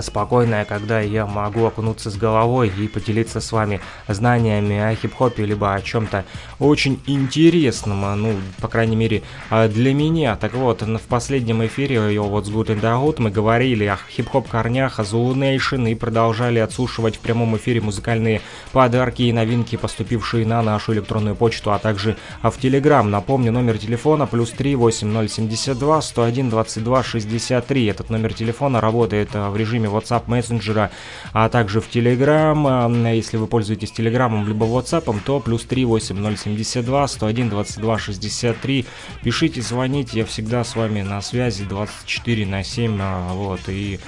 спокойная, 0.02 0.66
когда 0.66 1.00
я 1.00 1.26
могу 1.26 1.66
окунуться 1.66 2.10
с 2.10 2.16
головой 2.16 2.72
и 2.78 2.88
поделиться 2.88 3.42
с 3.42 3.52
вами 3.52 3.82
знаниями 4.08 4.78
о 4.80 4.96
хип-хопе, 4.96 5.46
либо 5.46 5.74
о 5.74 5.82
чем-то 5.82 6.26
очень 6.60 7.02
интересном, 7.06 8.06
а, 8.06 8.16
ну, 8.16 8.34
по 8.62 8.68
крайней 8.68 8.96
мере, 8.96 9.24
а, 9.50 9.68
для 9.68 9.94
меня. 9.94 10.36
Так 10.36 10.54
вот, 10.54 10.82
в 10.82 11.08
последнем 11.08 11.66
эфире 11.66 11.96
Yo 11.96 12.30
What's 12.30 12.52
Good 12.52 12.68
in 12.68 12.82
the 12.82 13.02
Hood 13.02 13.16
мы 13.20 13.32
говорили 13.32 13.86
о 13.86 13.98
хип-хоп 14.10 14.48
корнях, 14.48 15.00
о 15.00 15.04
Zulu 15.04 15.34
Nation 15.34 15.90
и 15.90 15.96
продолжали 15.96 16.60
отсушивать 16.60 17.16
в 17.16 17.20
прямом 17.20 17.56
эфире 17.58 17.82
музыкальные 17.82 18.42
подарки 18.72 19.24
и 19.24 19.34
новинки, 19.34 19.76
поступившие 19.76 20.46
на 20.46 20.62
нашу 20.62 20.94
электронную 20.94 21.36
почту, 21.36 21.72
а 21.72 21.80
также 21.80 22.18
в 22.44 22.54
Телеграм. 22.60 23.10
Напомню, 23.10 23.52
номер 23.52 23.78
телефона 23.78 24.28
плюс 24.28 24.52
3 24.52 24.76
8072 24.76 26.02
101 26.02 26.50
22 26.50 27.04
63. 27.04 27.86
Этот 27.86 28.10
номер 28.10 28.34
телефона 28.34 28.82
работает 28.82 29.30
в 29.34 29.56
режиме 29.56 29.85
режиме 29.86 29.88
WhatsApp 29.88 30.24
мессенджера, 30.28 30.92
а 31.34 31.50
также 31.50 31.82
в 31.82 31.90
Telegram. 31.90 33.14
Если 33.16 33.38
вы 33.38 33.48
пользуетесь 33.48 33.92
Телеграмом 33.92 34.48
либо 34.48 34.66
WhatsApp, 34.66 35.20
то 35.26 35.40
плюс 35.40 35.64
3 35.66 35.86
8072 35.86 37.08
101 37.08 37.50
22 37.50 38.00
63. 38.00 38.86
Пишите, 39.24 39.62
звоните, 39.62 40.20
я 40.20 40.26
всегда 40.26 40.64
с 40.64 40.76
вами 40.76 41.02
на 41.02 41.22
связи 41.22 41.64
24 41.64 42.46
на 42.46 42.64
7. 42.64 42.98
А, 43.02 43.34
вот, 43.34 43.62
и 43.68 44.00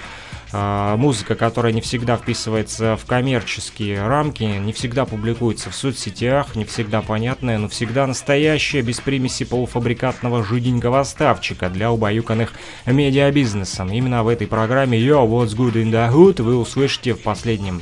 музыка, 0.54 1.36
которая 1.36 1.74
не 1.74 1.82
всегда 1.82 2.16
вписывается 2.16 2.96
в 2.96 3.06
коммерческие 3.06 4.08
рамки, 4.08 4.44
не 4.44 4.72
всегда 4.72 5.06
публикуется 5.06 5.70
в 5.70 5.76
соцсетях, 5.76 6.56
не 6.56 6.64
всегда 6.64 7.02
понятная, 7.02 7.58
но 7.58 7.68
всегда 7.68 8.08
настоящая, 8.08 8.82
без 8.82 9.00
примеси 9.00 9.44
полуфабрикатного 9.44 10.44
жиденького 10.44 11.04
ставчика 11.04 11.70
для 11.70 11.92
убаюканных 11.92 12.54
медиабизнесом. 12.86 13.92
Именно 13.92 14.24
в 14.24 14.30
этой 14.30 14.48
программе 14.48 15.00
Yo, 15.00 15.28
What's 15.28 15.56
Good 15.56 15.74
in 15.74 15.92
the 15.92 16.12
Hood 16.12 16.42
вы 16.42 16.58
услышите 16.58 17.14
в 17.14 17.22
последнем 17.22 17.82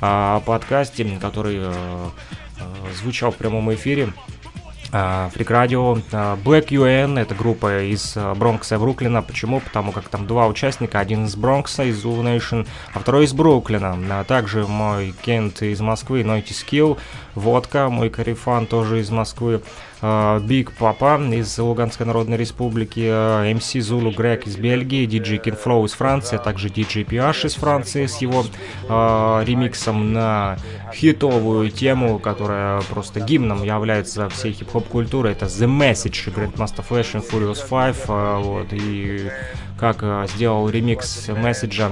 а, 0.00 0.40
подкасте, 0.40 1.04
который 1.20 1.58
а, 1.60 2.10
звучал 3.00 3.30
в 3.30 3.36
прямом 3.36 3.72
эфире 3.74 4.12
Freak 4.90 5.50
Radio, 5.50 5.98
Black 6.10 6.68
UN, 6.68 7.20
это 7.20 7.34
группа 7.34 7.82
из 7.82 8.14
а, 8.16 8.34
Бронкса 8.34 8.76
и 8.76 8.78
Бруклина. 8.78 9.20
Почему? 9.20 9.60
Потому 9.60 9.92
как 9.92 10.08
там 10.08 10.26
два 10.26 10.46
участника, 10.46 10.98
один 10.98 11.26
из 11.26 11.36
Бронкса, 11.36 11.84
из 11.84 12.02
Zulu 12.02 12.22
Nation, 12.22 12.66
а 12.94 13.00
второй 13.00 13.26
из 13.26 13.34
Бруклина. 13.34 13.98
А 14.08 14.24
также 14.24 14.66
мой 14.66 15.14
кент 15.20 15.60
из 15.60 15.80
Москвы, 15.82 16.24
Naughty 16.24 16.54
Skill, 16.54 16.96
Водка, 17.34 17.90
мой 17.90 18.08
корефан 18.08 18.66
тоже 18.66 19.00
из 19.00 19.10
Москвы. 19.10 19.60
Big 20.00 20.72
Papa 20.72 21.18
из 21.32 21.58
Луганской 21.58 22.06
Народной 22.06 22.36
Республики, 22.36 23.52
MC 23.52 23.72
Zulu 23.84 24.12
Greg 24.12 24.46
из 24.46 24.56
Бельгии, 24.56 25.06
диджей 25.06 25.38
Кинфлоу 25.38 25.86
из 25.86 25.92
Франции, 25.92 26.36
а 26.36 26.38
также 26.38 26.70
диджей 26.70 27.02
Пиаш 27.02 27.44
из 27.44 27.54
Франции 27.54 28.06
с 28.06 28.18
его 28.18 28.44
э, 28.88 29.44
ремиксом 29.44 30.12
на 30.12 30.56
хитовую 30.94 31.70
тему, 31.70 32.18
которая 32.20 32.80
просто 32.82 33.20
гимном 33.20 33.64
является 33.64 34.28
всей 34.28 34.52
хип-хоп 34.52 34.86
культуры. 34.86 35.30
Это 35.30 35.46
The 35.46 35.66
Message, 35.66 36.32
Grandmaster 36.32 36.84
Flash 36.88 37.14
and 37.14 37.28
Furious 37.28 37.66
5, 37.68 37.96
э, 38.08 38.42
вот, 38.42 38.66
и 38.72 39.30
как 39.78 39.98
э, 40.02 40.26
сделал 40.34 40.68
ремикс 40.68 41.28
месседжа 41.28 41.90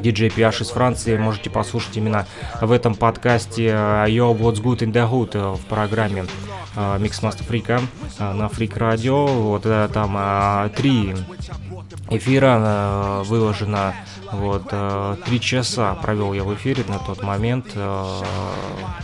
диджей 0.00 0.30
Пиаш 0.30 0.60
из 0.60 0.68
Франции. 0.68 1.16
Можете 1.16 1.48
послушать 1.48 1.96
именно 1.96 2.26
в 2.60 2.70
этом 2.72 2.94
подкасте 2.94 3.68
Yo 3.68 4.36
What's 4.36 4.62
Good 4.62 4.80
in 4.80 4.92
the 4.92 5.10
Hood 5.10 5.56
в 5.56 5.64
программе 5.66 6.26
MixMasta 6.76 7.20
Freak 7.22 7.44
а 7.44 7.80
на 8.18 8.48
Freak 8.48 8.76
Radio. 8.76 9.26
Вот 9.26 9.62
э, 9.64 9.88
там 9.92 10.70
три 10.70 11.14
эфира 12.10 12.58
э, 12.60 13.22
выложено 13.24 13.94
вот, 14.32 14.64
э, 14.70 15.16
три 15.24 15.40
часа 15.40 15.94
провел 15.94 16.32
я 16.32 16.44
в 16.44 16.54
эфире 16.54 16.84
на 16.86 16.98
тот 16.98 17.22
момент, 17.22 17.76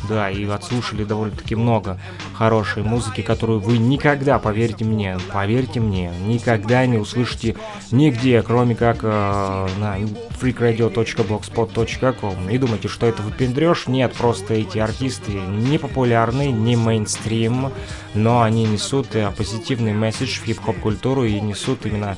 да, 0.08 0.30
и 0.30 0.46
отслушали 0.46 1.04
довольно-таки 1.04 1.56
много 1.56 1.98
хорошей 2.34 2.82
музыки, 2.82 3.22
которую 3.22 3.60
вы 3.60 3.78
никогда, 3.78 4.38
поверьте 4.38 4.84
мне, 4.84 5.16
поверьте 5.32 5.80
мне, 5.80 6.12
никогда 6.26 6.84
не 6.86 6.98
услышите 6.98 7.56
нигде, 7.90 8.42
кроме 8.42 8.76
как 8.76 9.02
на 9.02 9.96
freakradio.blogspot.com. 10.40 12.48
Не 12.48 12.58
думайте, 12.58 12.88
что 12.88 13.06
это 13.06 13.22
выпендрешь, 13.22 13.88
нет, 13.88 14.12
просто 14.12 14.52
эти 14.54 14.78
артисты 14.78 15.32
не 15.32 15.78
популярны, 15.78 16.52
не 16.52 16.76
мейнстрим, 16.76 17.72
но 18.14 18.42
они 18.42 18.64
несут 18.64 19.08
позитивный 19.36 19.92
месседж 19.92 20.38
в 20.40 20.44
хип-хоп 20.44 20.78
культуру 20.78 21.24
и 21.24 21.40
несут 21.40 21.84
именно 21.86 22.16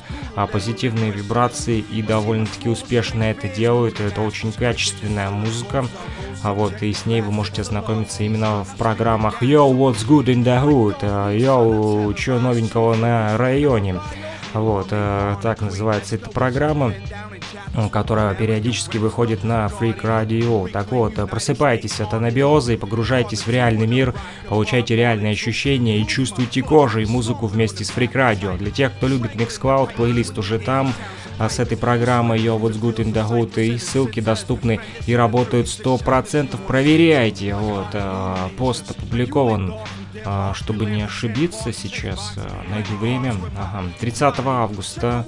позитивные 0.51 1.11
вибрации 1.11 1.79
и 1.79 2.01
довольно-таки 2.01 2.69
успешно 2.69 3.23
это 3.23 3.47
делают. 3.47 3.99
Это 3.99 4.21
очень 4.21 4.51
качественная 4.51 5.29
музыка. 5.29 5.85
А 6.43 6.53
вот, 6.53 6.81
и 6.81 6.93
с 6.93 7.05
ней 7.05 7.21
вы 7.21 7.31
можете 7.31 7.61
ознакомиться 7.61 8.23
именно 8.23 8.63
в 8.63 8.77
программах 8.77 9.43
Yo, 9.43 9.69
what's 9.71 10.07
good 10.07 10.25
in 10.25 10.43
the 10.43 10.63
hood? 10.63 10.99
Yo, 11.37 12.17
что 12.17 12.39
новенького 12.39 12.95
на 12.95 13.37
районе? 13.37 13.99
Вот, 14.53 14.87
э, 14.91 15.35
так 15.41 15.61
называется 15.61 16.15
эта 16.15 16.29
программа 16.29 16.93
которая 17.91 18.33
периодически 18.35 18.97
выходит 18.97 19.43
на 19.43 19.67
Freak 19.67 20.01
Radio. 20.01 20.69
Так 20.69 20.91
вот, 20.91 21.15
просыпайтесь 21.29 21.99
от 21.99 22.13
анабиоза 22.13 22.73
и 22.73 22.77
погружайтесь 22.77 23.45
в 23.45 23.49
реальный 23.49 23.87
мир, 23.87 24.13
получайте 24.47 24.95
реальные 24.95 25.33
ощущения 25.33 25.99
и 25.99 26.07
чувствуйте 26.07 26.61
кожей 26.61 27.05
музыку 27.05 27.47
вместе 27.47 27.83
с 27.83 27.91
Freak 27.91 28.13
Radio. 28.13 28.57
Для 28.57 28.71
тех, 28.71 28.93
кто 28.93 29.07
любит 29.07 29.35
Mixcloud, 29.35 29.95
плейлист 29.95 30.37
уже 30.37 30.59
там, 30.59 30.93
а 31.37 31.49
с 31.49 31.59
этой 31.59 31.77
программой 31.77 32.39
Yo 32.39 32.59
What's 32.59 32.79
Good 32.79 32.97
in 32.97 33.13
the 33.13 33.27
Hood, 33.27 33.63
и 33.63 33.77
ссылки 33.77 34.19
доступны 34.19 34.79
и 35.07 35.15
работают 35.15 35.67
100%. 35.67 36.57
Проверяйте, 36.67 37.55
вот, 37.55 37.87
э, 37.93 38.35
пост 38.57 38.91
опубликован 38.91 39.75
чтобы 40.53 40.85
не 40.85 41.03
ошибиться 41.03 41.71
сейчас, 41.71 42.33
э, 42.35 42.41
найду 42.69 42.95
время. 42.97 43.35
Ага, 43.57 43.83
30 43.99 44.39
августа 44.45 45.25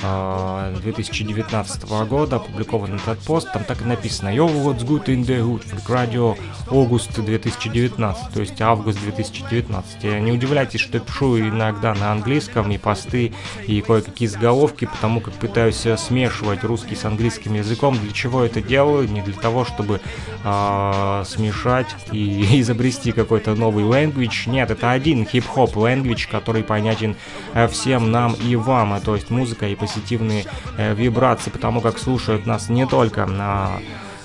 2019 0.00 1.84
а, 1.90 2.04
года 2.04 2.36
опубликован 2.36 2.94
этот 2.94 3.18
пост, 3.20 3.52
там 3.52 3.64
так 3.64 3.80
и 3.82 3.84
написано 3.84 4.28
Yo, 4.28 4.46
what's 4.46 4.84
good 4.84 5.06
in 5.06 5.24
the 5.24 5.40
hood, 5.40 5.62
Freak 5.64 5.86
Radio, 5.88 6.36
август 6.70 7.14
2019, 7.14 8.32
то 8.32 8.40
есть 8.40 8.60
август 8.60 9.00
2019. 9.00 10.04
Не 10.20 10.32
удивляйтесь, 10.32 10.80
что 10.80 10.98
я 10.98 11.04
пишу 11.04 11.38
иногда 11.38 11.94
на 11.94 12.12
английском 12.12 12.70
и 12.70 12.78
посты, 12.78 13.32
и 13.66 13.80
кое-какие 13.80 14.28
заголовки, 14.28 14.86
потому 14.86 15.20
как 15.20 15.34
пытаюсь 15.34 15.86
смешивать 15.98 16.64
русский 16.64 16.96
с 16.96 17.04
английским 17.04 17.54
языком. 17.54 17.98
Для 17.98 18.12
чего 18.12 18.42
это 18.42 18.60
делаю? 18.60 19.08
Не 19.08 19.22
для 19.22 19.34
того, 19.34 19.64
чтобы 19.64 20.00
э, 20.44 21.24
смешать 21.26 21.86
и 22.12 22.60
изобрести 22.60 23.12
какой-то 23.12 23.54
новый 23.54 23.84
language. 23.84 24.48
Нет, 24.50 24.70
это 24.70 24.90
один 24.90 25.26
хип-хоп 25.26 25.76
language, 25.76 26.28
который 26.30 26.62
понятен 26.62 27.16
э, 27.54 27.68
всем 27.68 28.10
нам 28.10 28.34
и 28.34 28.56
вам, 28.56 29.00
то 29.00 29.14
есть 29.14 29.30
музыка 29.30 29.68
и 29.68 29.73
позитивные 29.76 30.46
э, 30.76 30.94
вибрации, 30.94 31.50
потому 31.50 31.80
как 31.80 31.98
слушают 31.98 32.46
нас 32.46 32.68
не 32.68 32.86
только 32.86 33.26
на 33.26 33.72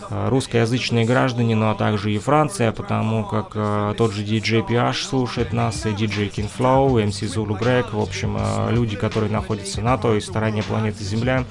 э, 0.10 0.30
русскоязычные 0.30 1.06
граждане, 1.06 1.56
но 1.56 1.74
также 1.74 2.12
и 2.14 2.20
Франция, 2.20 2.72
потому 2.72 3.24
как 3.24 3.52
э, 3.56 3.94
тот 3.98 4.14
же 4.14 4.24
DJ 4.24 4.68
PH 4.68 5.06
слушает 5.06 5.54
нас, 5.54 5.86
и 5.86 5.90
DJ 5.90 6.32
King 6.32 6.50
Flow, 6.56 7.04
MC 7.04 7.28
Zulu 7.28 7.60
Greg, 7.60 7.88
в 7.92 8.00
общем, 8.00 8.38
э, 8.40 8.72
люди, 8.72 8.96
которые 8.96 9.32
находятся 9.32 9.82
на 9.82 9.98
той 9.98 10.22
стороне 10.22 10.64
планеты 10.64 11.04
Земля, 11.04 11.46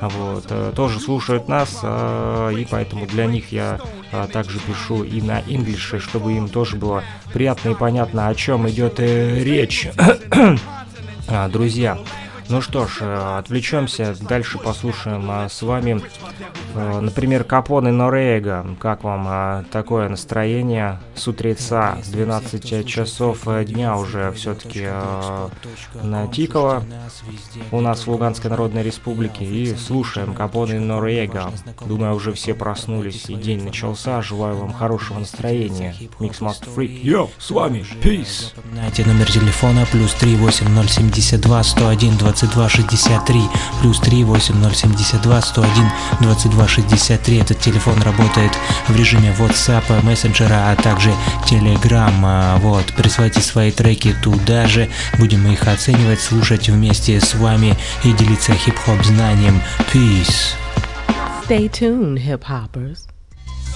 вот, 0.00 0.46
э, 0.50 0.72
тоже 0.74 1.00
слушают 1.00 1.48
нас, 1.48 1.80
э, 1.82 2.52
и 2.56 2.64
поэтому 2.70 3.06
для 3.06 3.26
них 3.26 3.50
я 3.50 3.80
э, 4.12 4.28
также 4.32 4.58
пишу 4.60 5.02
и 5.02 5.20
на 5.20 5.40
инглише, 5.40 5.98
чтобы 5.98 6.34
им 6.34 6.48
тоже 6.48 6.76
было 6.76 7.02
приятно 7.32 7.70
и 7.70 7.74
понятно, 7.74 8.28
о 8.28 8.34
чем 8.34 8.68
идет 8.68 9.00
э, 9.00 9.42
речь. 9.42 9.88
А, 11.30 11.46
друзья, 11.50 11.98
ну 12.48 12.60
что 12.62 12.86
ж, 12.86 12.98
э, 13.00 13.38
отвлечемся, 13.38 14.16
дальше 14.20 14.58
послушаем 14.58 15.28
а, 15.30 15.48
с 15.48 15.60
вами, 15.62 16.00
э, 16.74 17.00
например, 17.00 17.44
Капон 17.44 17.88
и 17.88 17.90
Норега. 17.90 18.66
Как 18.80 19.04
вам 19.04 19.26
а, 19.28 19.64
такое 19.70 20.08
настроение 20.08 20.98
с 21.14 21.28
утреца, 21.28 21.98
с 22.02 22.08
12 22.08 22.86
часов 22.86 23.46
дня 23.66 23.96
уже 23.96 24.32
все-таки 24.32 24.84
а, 24.86 25.50
натикало 26.02 26.84
у 27.70 27.80
нас 27.80 28.06
в 28.06 28.08
Луганской 28.08 28.50
Народной 28.50 28.82
Республике. 28.82 29.44
И 29.44 29.74
слушаем 29.74 30.32
Капон 30.32 30.72
и 30.72 30.78
Норега. 30.78 31.52
Думаю, 31.86 32.14
уже 32.14 32.32
все 32.32 32.54
проснулись 32.54 33.28
и 33.28 33.34
день 33.34 33.62
начался. 33.62 34.22
Желаю 34.22 34.56
вам 34.56 34.72
хорошего 34.72 35.18
настроения. 35.18 35.94
Микс 36.18 36.40
Master 36.40 36.74
Freak. 36.74 37.00
Йо, 37.02 37.28
с 37.38 37.50
вами, 37.50 37.84
peace. 38.02 38.52
Напоминайте 38.56 39.04
номер 39.04 39.30
телефона 39.30 39.86
плюс 39.92 40.14
38072 40.14 41.62
101 41.62 42.16
20 42.16 42.37
2263 42.46 43.42
плюс 43.80 44.00
3 44.00 44.24
8072 44.24 45.42
101 45.42 45.90
2263. 46.20 47.38
Этот 47.38 47.60
телефон 47.60 48.00
работает 48.02 48.52
в 48.88 48.96
режиме 48.96 49.34
WhatsApp, 49.38 50.04
мессенджера, 50.04 50.70
а 50.70 50.76
также 50.76 51.12
Telegram. 51.44 52.58
Вот, 52.60 52.86
присылайте 52.94 53.40
свои 53.40 53.70
треки 53.70 54.14
туда 54.22 54.66
же. 54.66 54.88
Будем 55.18 55.46
их 55.50 55.66
оценивать, 55.66 56.20
слушать 56.20 56.68
вместе 56.68 57.20
с 57.20 57.34
вами 57.34 57.76
и 58.04 58.12
делиться 58.12 58.52
хип-хоп 58.52 59.04
знанием. 59.04 59.60
Peace. 59.92 60.54
Stay 61.46 61.68
tuned, 61.70 62.18
hip-hoppers. 62.18 63.17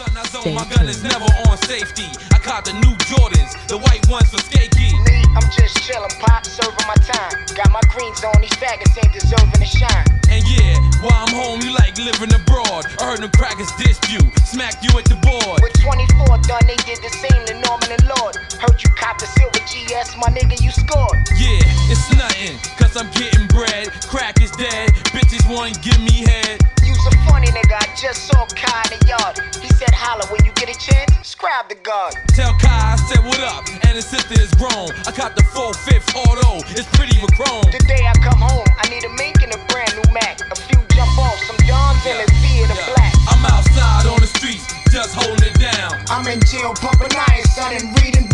Son, 0.03 0.19
I 0.19 0.25
zone, 0.27 0.55
my 0.55 0.67
gun 0.67 0.89
is 0.89 1.03
never 1.05 1.31
on 1.47 1.57
safety. 1.71 2.11
I 2.35 2.39
caught 2.43 2.65
the 2.65 2.75
new 2.83 2.95
Jordans, 3.07 3.55
the 3.69 3.79
white 3.79 4.03
ones 4.11 4.31
for 4.35 4.43
skaky. 4.43 4.91
Me, 5.07 5.23
I'm 5.39 5.47
just 5.55 5.79
chillin', 5.79 6.11
pop, 6.19 6.45
serving 6.45 6.87
my 6.91 6.99
time. 7.07 7.39
Got 7.55 7.71
my 7.71 7.83
greens 7.87 8.25
on, 8.25 8.35
these 8.41 8.51
faggots 8.59 8.99
ain't 8.99 9.15
deserving 9.15 9.63
to 9.63 9.69
shine. 9.69 10.07
And 10.27 10.43
yeah, 10.51 10.75
while 11.07 11.23
I'm 11.23 11.31
home, 11.31 11.63
you 11.63 11.71
like 11.71 11.95
living 11.99 12.35
abroad. 12.35 12.83
I 12.99 13.15
heard 13.15 13.23
them 13.23 13.31
crackers 13.31 13.71
dissed 13.79 14.11
you, 14.11 14.19
smacked 14.43 14.83
you 14.83 14.91
at 14.99 15.07
the 15.07 15.15
board. 15.23 15.63
With 15.63 15.79
24 15.79 16.51
done, 16.51 16.67
they 16.67 16.81
did 16.83 16.99
the 16.99 17.13
same 17.23 17.43
to 17.47 17.55
Norman 17.63 17.95
and 17.95 18.03
Lord. 18.19 18.35
Heard 18.59 18.83
you 18.83 18.91
cop 18.99 19.23
the 19.23 19.31
silver 19.39 19.63
GS, 19.71 20.19
my 20.19 20.35
nigga, 20.35 20.59
you 20.59 20.75
scored. 20.75 21.15
Yeah, 21.39 21.63
it's 21.87 22.11
nothing, 22.19 22.59
cause 22.75 22.99
I'm 22.99 23.11
getting 23.15 23.47
bread. 23.47 23.95
Crack 24.11 24.43
is 24.43 24.51
dead, 24.59 24.91
bitches 25.15 25.47
wanna 25.47 25.79
give 25.79 26.01
me 26.03 26.27
head. 26.27 26.59
You's 27.03 27.15
a 27.15 27.19
funny 27.27 27.51
nigga, 27.51 27.83
I 27.83 27.91
just 27.99 28.31
saw 28.31 28.47
Kai 28.55 28.87
in 28.87 29.03
the 29.03 29.11
yard. 29.11 29.35
He 29.59 29.67
said, 29.75 29.91
holla 29.91 30.23
when 30.31 30.39
you 30.47 30.55
get 30.55 30.71
a 30.71 30.79
chance, 30.79 31.11
scribe 31.27 31.67
the 31.67 31.75
guard. 31.75 32.15
Tell 32.31 32.55
Kai 32.63 32.95
I 32.95 32.97
said 33.11 33.27
what 33.27 33.43
up, 33.43 33.67
and 33.67 33.99
his 33.99 34.07
sister 34.07 34.39
is 34.39 34.55
grown. 34.55 34.95
I 35.03 35.11
caught 35.11 35.35
the 35.35 35.43
4-5th 35.51 36.15
auto, 36.15 36.63
it's 36.71 36.87
pretty 36.95 37.19
with 37.19 37.35
chrome. 37.35 37.67
The 37.75 37.83
day 37.91 38.07
I 38.07 38.15
come 38.23 38.39
home, 38.39 38.63
I 38.79 38.87
need 38.87 39.03
a 39.03 39.11
mink 39.19 39.43
and 39.43 39.51
a 39.51 39.59
brand 39.67 39.91
new 39.99 40.15
Mac. 40.15 40.47
A 40.47 40.55
few 40.55 40.79
jump 40.95 41.11
off, 41.19 41.35
some 41.43 41.59
Dons 41.67 42.07
and 42.07 42.23
a 42.23 42.29
beard 42.39 42.71
of 42.71 42.79
black. 42.95 43.11
I'm 43.27 43.43
outside 43.51 44.07
on 44.07 44.23
the 44.23 44.31
streets, 44.39 44.71
just 44.95 45.19
holding 45.19 45.43
it 45.43 45.59
down. 45.59 45.99
I'm 46.07 46.23
in 46.31 46.39
jail 46.47 46.71
pumping 46.79 47.11
iron, 47.11 47.47
son, 47.51 47.83
and 47.83 47.91
reading 47.99 48.31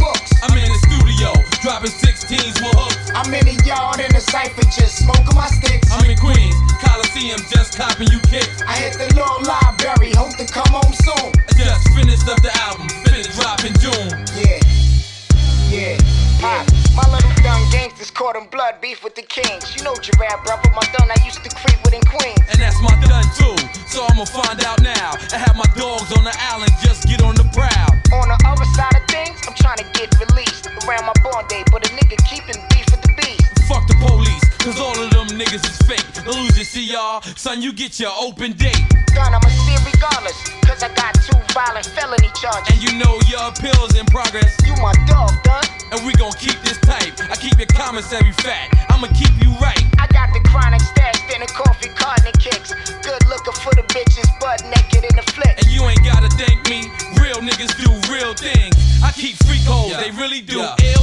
dropping 1.68 1.90
16s 1.90 2.64
with 2.64 2.72
hooks. 2.80 3.12
I'm 3.12 3.28
in 3.34 3.44
the 3.44 3.52
yard 3.60 4.00
in 4.00 4.08
the 4.16 4.24
cypher, 4.24 4.64
just 4.72 5.04
smoking 5.04 5.36
my 5.36 5.52
sticks. 5.52 5.92
I'm 5.92 6.08
in 6.08 6.16
Queens, 6.16 6.56
Coliseum, 6.80 7.44
just 7.52 7.76
copping 7.76 8.08
you 8.08 8.20
kicks. 8.24 8.64
I 8.64 8.88
hit 8.88 8.96
the 8.96 9.04
little 9.12 9.44
library, 9.44 10.16
hope 10.16 10.32
to 10.40 10.48
come 10.48 10.72
home 10.72 10.96
soon. 10.96 11.28
I 11.28 11.52
just 11.60 11.84
finished 11.92 12.24
up 12.24 12.40
the 12.40 12.56
album, 12.64 12.88
finished 13.04 13.36
dropping 13.36 13.76
June. 13.84 14.16
Yeah, 14.32 14.64
yeah. 15.70 15.96
Pop, 16.40 16.66
my 16.94 17.04
little 17.12 17.30
dumb 17.42 17.62
gangsters 17.70 18.10
caught 18.10 18.36
in 18.36 18.46
blood 18.48 18.80
beef 18.80 19.02
with 19.04 19.14
the 19.14 19.22
kings. 19.22 19.76
You 19.76 19.82
know 19.84 19.94
Giraffe, 19.94 20.44
brother, 20.44 20.70
my 20.74 20.84
son 20.94 21.08
I 21.10 21.18
used 21.24 21.42
to 21.44 21.50
creep 21.50 21.78
with 21.84 21.94
in 21.94 22.04
Queens. 22.06 22.40
And 22.50 22.60
that's 22.60 22.80
my 22.80 22.94
done 23.04 23.26
too, 23.36 23.56
so 23.86 24.06
I'ma 24.08 24.24
find 24.24 24.62
out 24.64 24.80
now. 24.82 25.18
I 25.32 25.38
have 25.38 25.56
my 25.56 25.68
dogs 25.76 26.12
on 26.16 26.24
the 26.24 26.34
island, 26.52 26.72
just 26.82 27.08
get 27.08 27.22
on 27.22 27.34
the 27.34 27.46
prowl. 27.52 27.90
On 28.22 28.28
the 28.28 28.38
other 28.46 28.64
side 28.76 28.96
of 28.96 29.04
things, 29.10 29.36
I'm 29.46 29.54
trying 29.54 29.78
to 29.78 29.88
get 29.92 30.08
released 30.16 30.66
around 30.86 31.04
my 31.04 31.16
born 31.22 31.44
day, 31.48 31.64
but 31.70 31.84
a 31.84 31.90
nigga 31.92 32.16
keeping 32.24 32.60
beef 32.70 32.86
with 32.90 33.02
the 33.02 33.12
beast. 33.18 33.44
Fuck 33.68 33.86
the 33.88 33.98
police, 34.00 34.47
cause 34.58 34.78
all 34.80 34.98
of 34.98 35.10
them 35.10 35.28
niggas 35.38 35.64
is 35.64 35.78
fake. 35.86 36.04
Don't 36.24 36.36
lose 36.36 36.56
your 36.58 37.20
CR, 37.20 37.26
son, 37.36 37.62
you 37.62 37.72
get 37.72 37.98
your 38.00 38.12
open 38.18 38.52
date. 38.52 38.82
Gun, 39.14 39.34
I'ma 39.34 39.48
see 39.48 39.74
it 39.74 39.84
regardless, 39.84 40.36
cause 40.66 40.82
I 40.82 40.92
got 40.94 41.14
two 41.22 41.38
violent 41.54 41.86
felony 41.86 42.30
charges. 42.40 42.68
And 42.70 42.82
you 42.82 42.98
know 42.98 43.18
your 43.28 43.48
appeal's 43.48 43.96
in 43.96 44.06
progress. 44.06 44.56
You 44.66 44.74
my 44.82 44.94
dog, 45.06 45.32
done. 45.44 45.64
And 45.90 46.04
we 46.04 46.12
gon' 46.14 46.32
keep 46.32 46.58
this 46.62 46.78
tight. 46.84 47.16
I 47.30 47.36
keep 47.36 47.56
your 47.58 47.70
commissary 47.72 48.32
fat. 48.44 48.68
I'ma 48.90 49.08
keep 49.16 49.32
you 49.40 49.50
right. 49.56 49.80
I 49.98 50.06
got 50.12 50.32
the 50.34 50.40
chronic 50.48 50.82
stashed 50.82 51.24
in 51.34 51.40
a 51.42 51.46
coffee 51.46 51.88
carton 51.96 52.26
and 52.26 52.38
kicks. 52.38 52.74
Good 53.00 53.22
looking 53.28 53.56
for 53.64 53.72
the 53.74 53.84
bitches, 53.88 54.28
butt 54.40 54.62
naked 54.68 55.04
in 55.08 55.16
the 55.16 55.24
flick. 55.32 55.56
And 55.58 55.68
you 55.72 55.82
ain't 55.88 56.04
gotta 56.04 56.28
thank 56.36 56.68
me. 56.68 56.90
Real 57.20 57.40
niggas 57.40 57.72
do 57.80 57.88
real 58.12 58.34
things. 58.34 58.76
I 59.02 59.12
keep 59.12 59.36
freak 59.46 59.62
holes, 59.64 59.96
they 59.96 60.10
really 60.10 60.40
do 60.42 60.60
ill 60.60 60.97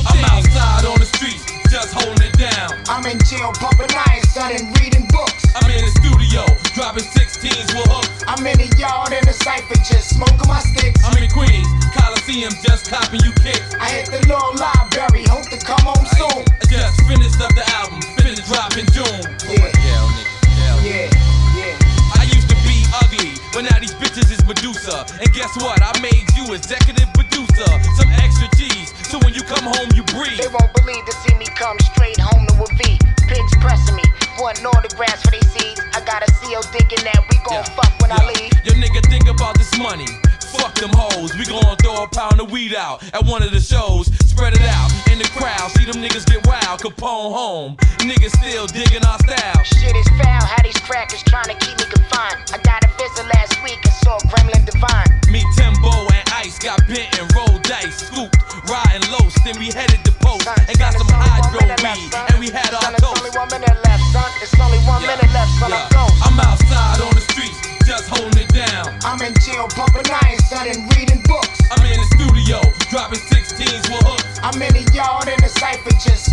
iron, 4.45 4.61
and 4.61 4.79
reading 4.79 5.05
books. 5.09 5.45
I'm 5.55 5.69
in 5.71 5.81
the 5.81 5.93
studio, 5.97 6.45
dropping 6.77 7.03
16s 7.03 7.73
with 7.73 7.87
hooks. 7.89 8.23
I'm 8.27 8.45
in 8.45 8.57
the 8.57 8.69
yard 8.77 9.13
in 9.13 9.23
the 9.25 9.33
cypher, 9.33 9.75
just 9.81 10.13
smoking 10.15 10.47
my 10.47 10.59
sticks. 10.61 11.01
I'm 11.03 11.17
in 11.17 11.29
Queens, 11.31 11.67
Coliseum, 11.97 12.53
just 12.61 12.89
copping 12.89 13.21
you 13.25 13.33
kicks. 13.41 13.73
I 13.79 13.89
hit 13.89 14.07
the 14.13 14.21
little 14.29 14.53
library, 14.57 15.25
hope 15.25 15.49
to 15.49 15.57
come 15.57 15.81
home 15.81 16.05
soon. 16.13 16.45
I 16.61 16.65
just 16.69 17.01
finished 17.09 17.41
up 17.41 17.53
the 17.57 17.65
album, 17.81 18.01
finished 18.21 18.45
dropping 18.45 18.85
June. 18.93 19.21
Yeah, 19.49 19.69
Yeah, 19.81 20.03
nigga. 20.13 20.77
yeah, 20.85 21.07
yeah. 21.57 22.19
I 22.21 22.23
used 22.29 22.49
to 22.49 22.57
be 22.61 22.85
ugly, 23.01 23.33
but 23.53 23.65
now 23.65 23.77
these 23.81 23.95
bitches 23.97 24.29
is 24.29 24.41
Medusa. 24.45 25.05
And 25.21 25.29
guess 25.33 25.55
what? 25.57 25.81
I 25.81 25.91
made 26.01 26.25
you 26.37 26.53
executive 26.53 27.09
producer. 27.17 27.69
Some 27.97 28.11
extra 28.21 28.47
G's, 28.57 28.93
so 29.09 29.17
when 29.25 29.33
you 29.33 29.41
come 29.41 29.65
come 29.65 29.73
home, 29.73 29.89
you 29.95 30.03
breathe. 30.13 30.37
They 30.37 30.47
won't 30.51 30.73
believe 30.75 31.05
to 31.05 31.11
see 31.23 31.33
me 31.35 31.45
come 31.55 31.77
straight 31.79 32.19
home 32.19 32.45
to 32.47 32.53
a 32.63 32.67
V. 32.77 32.99
Pigs 33.27 33.53
pressing 33.59 33.95
me, 33.95 34.03
wanting 34.39 34.65
autographs 34.65 35.21
for 35.23 35.31
they 35.31 35.41
seeds. 35.55 35.81
I 35.93 36.01
got 36.05 36.23
a 36.23 36.31
CO 36.39 36.61
thinking 36.61 37.03
that 37.03 37.21
we 37.29 37.37
gon' 37.45 37.63
Yeah. 37.63 37.75
fuck 37.77 37.91
when 38.01 38.11
I 38.11 38.21
leave. 38.27 38.51
Your 38.65 38.75
nigga 38.75 39.01
think 39.09 39.27
about 39.27 39.57
this 39.57 39.71
money. 39.77 40.07
Fuck 40.57 40.75
them 40.75 40.91
hoes. 40.93 41.35
We 41.35 41.45
gon' 41.45 41.75
throw 41.83 42.03
a 42.03 42.07
pound 42.07 42.39
of 42.39 42.51
weed 42.51 42.75
out 42.75 43.03
at 43.13 43.23
one 43.25 43.43
of 43.43 43.51
the 43.51 43.59
shows. 43.59 44.07
Spread 44.25 44.53
it 44.53 44.61
out 44.63 44.91
in 45.11 45.19
the 45.19 45.27
crowd. 45.35 45.71
See 45.71 45.85
them 45.85 46.01
niggas 46.01 46.25
get 46.25 46.45
wild. 46.47 46.79
Capone 46.81 47.31
home. 47.33 47.77
Niggas 47.99 48.31
still 48.39 48.67
digging 48.67 49.03
our 49.05 49.19
style. 49.19 49.63
Shit 49.63 49.95
is 49.95 50.07
foul, 50.19 50.43
how 50.45 50.61
these 50.63 50.77
crackers 50.87 51.23
trying 51.23 51.49
to 51.51 51.55
keep 51.59 51.77
me 51.77 51.85
confined. 51.91 52.39
I 52.53 52.57
got 52.63 52.83
a 52.83 52.89
visit 52.99 53.25
last 53.33 53.61
week 53.63 53.79
and 53.83 53.93
saw 54.03 54.17
Gremlin 54.31 54.65
Divine. 54.65 55.09
Me, 55.31 55.43
Timbo, 55.57 55.91
and 56.13 56.23
Ice 56.39 56.59
got 56.59 56.79
bent 56.87 57.09
and 57.19 57.27
rolled 57.35 57.63
dice. 57.63 58.07
Scooped, 58.07 58.37
riding 58.69 59.03
low. 59.11 59.25
Then 59.43 59.59
we 59.59 59.67
headed 59.71 60.03
to 60.05 60.11
post 60.25 60.47
and 60.47 60.77
got 60.79 60.93
some 60.93 61.07
hydro 61.07 61.59
weed. 61.83 62.34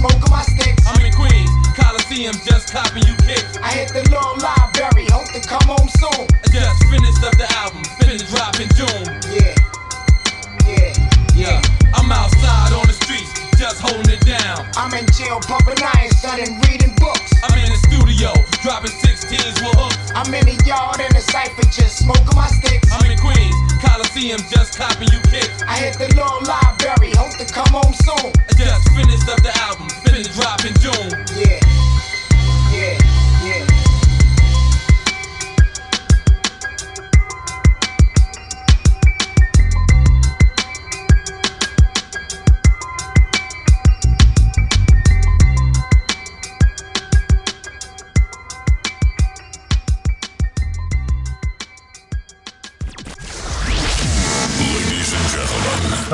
Smoking 0.02 0.30
my 0.30 0.42
sticks. 0.42 0.82
I'm 0.86 0.98
in 1.04 1.12
Queens, 1.14 1.50
Coliseum, 1.78 2.34
just 2.44 2.72
copping 2.72 3.06
you 3.06 3.14
kicks. 3.22 3.56
I 3.62 3.70
hit 3.78 3.94
the 3.94 4.02
little 4.10 4.36
library, 4.42 5.06
hope 5.14 5.30
to 5.30 5.40
come 5.40 5.62
home 5.62 5.88
soon. 6.02 6.26
I 6.42 6.46
just 6.50 6.82
finished 6.90 7.22
up 7.22 7.38
the 7.38 7.46
album, 7.62 7.82
finna 7.98 8.18
drop 8.26 8.58
in 8.58 8.68
June. 8.74 9.06
Yeah, 9.30 9.54
yeah, 10.66 10.92
Yeah, 11.34 11.94
I'm 11.94 12.10
outside 12.10 12.72
on 12.74 12.86
the 12.86 12.91
just 13.62 13.78
holding 13.78 14.10
it 14.10 14.18
down. 14.26 14.66
I'm 14.74 14.90
in 14.90 15.06
jail 15.14 15.38
pumping 15.38 15.78
iron, 15.78 16.10
son, 16.18 16.42
and 16.42 16.58
reading 16.66 16.90
books. 16.98 17.30
I'm 17.46 17.54
in 17.62 17.70
the 17.70 17.78
studio, 17.86 18.34
dropping 18.58 18.90
16s 18.90 19.62
with 19.62 19.78
hooks. 19.78 20.10
I'm 20.18 20.34
in 20.34 20.50
the 20.50 20.58
yard 20.66 20.98
in 20.98 21.06
the 21.14 21.22
cypher, 21.22 21.62
just 21.70 22.02
smoking 22.02 22.34
my 22.34 22.50
sticks. 22.50 22.90
I'm 22.90 23.06
in 23.06 23.14
Queens, 23.22 23.54
Coliseum, 23.78 24.42
just 24.50 24.74
copping 24.74 25.14
you 25.14 25.22
kicks. 25.30 25.62
I 25.62 25.78
hit 25.78 25.94
the 25.94 26.10
little 26.10 26.42
library, 26.42 27.14
hope 27.14 27.38
to 27.38 27.46
come 27.46 27.70
home 27.70 27.94
soon. 28.02 28.34
I 28.34 28.52
just 28.58 28.82
finished 28.98 29.30
up 29.30 29.38
the 29.46 29.54
album, 29.62 29.86
finna 30.02 30.26
drop 30.34 30.66
in 30.66 30.74
June. 30.82 31.14
Yeah, 31.38 31.61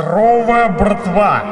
Здорово, 0.09 0.69
братва! 0.69 1.43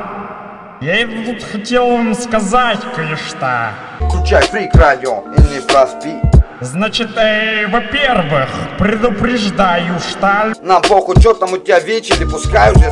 Я 0.81 1.07
тут 1.07 1.43
хотел 1.43 1.91
вам 1.91 2.15
сказать 2.15 2.79
кое-что. 2.95 3.69
Включай 4.01 4.41
фрик 4.45 4.75
радио 4.75 5.25
и 5.37 5.55
не 5.55 5.61
проспи. 5.61 6.15
Значит, 6.63 7.11
э, 7.19 7.67
во-первых, 7.67 8.49
предупреждаю, 8.79 9.99
что... 9.99 10.55
Нам 10.63 10.81
похуй, 10.81 11.21
что 11.21 11.35
там 11.35 11.53
у 11.53 11.59
тебя 11.59 11.81
вечер, 11.81 12.17
пускай 12.31 12.73
уже 12.73 12.91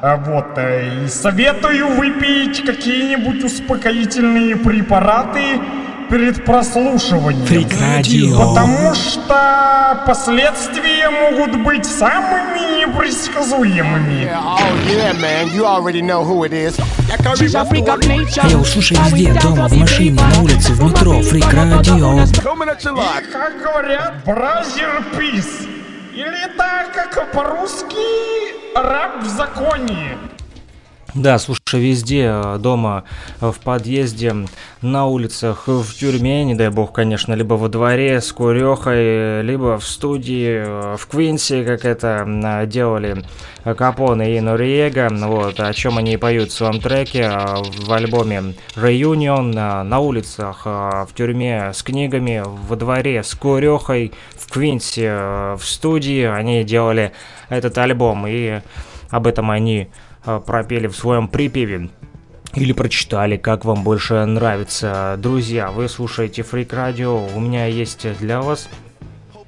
А 0.00 0.16
вот, 0.16 0.56
э, 0.56 1.04
и 1.04 1.08
советую 1.08 1.88
выпить 1.88 2.64
какие-нибудь 2.64 3.44
успокоительные 3.44 4.56
препараты 4.56 5.60
перед 6.08 6.44
прослушиванием. 6.44 7.46
Фрик 7.46 7.68
радио. 7.80 8.38
Потому 8.38 8.94
что 8.94 10.02
последствия 10.06 11.10
могут 11.10 11.62
быть 11.64 11.86
самыми 11.86 12.80
непредсказуемыми. 12.80 14.30
Я 18.46 18.64
слушай 18.64 18.96
везде, 18.96 19.32
дома, 19.40 19.68
в 19.68 19.76
машине, 19.76 20.20
на 20.20 20.42
улице, 20.42 20.72
в 20.72 20.84
метро, 20.84 21.20
фрик 21.22 21.52
радио. 21.52 22.18
Coming 22.18 22.68
at 22.68 22.82
your 22.82 22.96
life. 22.96 23.30
Как 23.32 23.60
говорят, 23.62 24.24
бразер 24.24 25.04
пис. 25.18 25.66
Или 26.14 26.56
так, 26.56 26.92
как 26.92 27.32
по-русски, 27.32 27.96
раб 28.76 29.22
в 29.22 29.28
законе. 29.28 30.16
Да, 31.14 31.38
слушай, 31.38 31.80
везде, 31.80 32.24
э, 32.24 32.58
дома, 32.58 33.04
э, 33.40 33.52
в 33.52 33.60
подъезде, 33.60 34.34
на 34.82 35.06
улицах, 35.06 35.68
в 35.68 35.94
тюрьме, 35.94 36.42
не 36.42 36.56
дай 36.56 36.70
бог, 36.70 36.92
конечно, 36.92 37.34
либо 37.34 37.54
во 37.54 37.68
дворе 37.68 38.20
с 38.20 38.32
курехой, 38.32 39.42
либо 39.42 39.78
в 39.78 39.84
студии, 39.84 40.64
э, 40.66 40.96
в 40.98 41.06
Квинсе, 41.06 41.62
как 41.62 41.84
это 41.84 42.66
делали 42.66 43.24
Капоне 43.62 44.36
и 44.36 44.40
Нориега, 44.40 45.08
вот, 45.12 45.60
о 45.60 45.72
чем 45.72 45.98
они 45.98 46.16
поют 46.16 46.50
в 46.50 46.52
своем 46.52 46.80
треке 46.80 47.30
в 47.30 47.92
альбоме 47.92 48.54
Reunion, 48.74 49.84
на 49.84 49.98
улицах, 50.00 50.66
в 50.66 51.08
тюрьме 51.14 51.70
с 51.72 51.84
книгами, 51.84 52.42
во 52.44 52.74
дворе 52.74 53.22
с 53.22 53.36
курехой, 53.36 54.12
в 54.36 54.52
Квинсе, 54.52 55.12
в 55.56 55.62
студии, 55.62 56.24
они 56.24 56.64
делали 56.64 57.12
этот 57.50 57.78
альбом, 57.78 58.26
и 58.26 58.62
об 59.10 59.28
этом 59.28 59.52
они 59.52 59.88
пропели 60.24 60.86
в 60.86 60.96
своем 60.96 61.28
припеве. 61.28 61.90
Или 62.54 62.72
прочитали, 62.72 63.36
как 63.36 63.64
вам 63.64 63.82
больше 63.82 64.24
нравится. 64.24 65.16
Друзья, 65.18 65.72
вы 65.72 65.88
слушаете 65.88 66.42
Фрик 66.42 66.72
Радио. 66.72 67.26
У 67.34 67.40
меня 67.40 67.66
есть 67.66 68.06
для 68.20 68.40
вас 68.40 68.68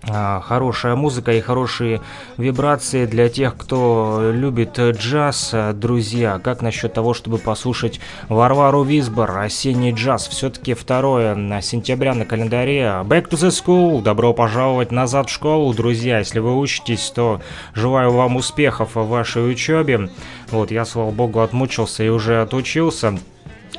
а, 0.09 0.41
хорошая 0.41 0.95
музыка 0.95 1.33
и 1.33 1.41
хорошие 1.41 2.01
вибрации 2.37 3.07
для 3.07 3.29
тех, 3.29 3.57
кто 3.57 4.31
любит 4.33 4.79
джаз. 4.79 5.55
Друзья, 5.75 6.39
как 6.39 6.63
насчет 6.63 6.93
того, 6.93 7.13
чтобы 7.13 7.39
послушать 7.39 8.01
Варвару 8.29 8.85
Висбор, 8.85 9.39
осенний 9.39 9.93
джаз? 9.93 10.29
Все-таки 10.29 10.75
2 10.75 11.61
сентября 11.61 12.15
на 12.15 12.25
календаре. 12.25 13.03
Back 13.05 13.29
to 13.29 13.37
the 13.37 13.49
school, 13.49 14.01
добро 14.01 14.33
пожаловать 14.33 14.93
назад 14.93 15.29
в 15.29 15.33
школу, 15.33 15.75
друзья. 15.75 16.19
Если 16.19 16.39
вы 16.39 16.57
учитесь, 16.57 17.11
то 17.11 17.41
желаю 17.75 18.13
вам 18.13 18.37
успехов 18.37 18.95
в 18.95 19.09
вашей 19.09 19.51
учебе. 19.51 20.09
Вот, 20.51 20.71
я, 20.71 20.85
слава 20.85 21.11
богу, 21.11 21.41
отмучился 21.41 22.05
и 22.05 22.09
уже 22.09 22.43
отучился. 22.43 23.19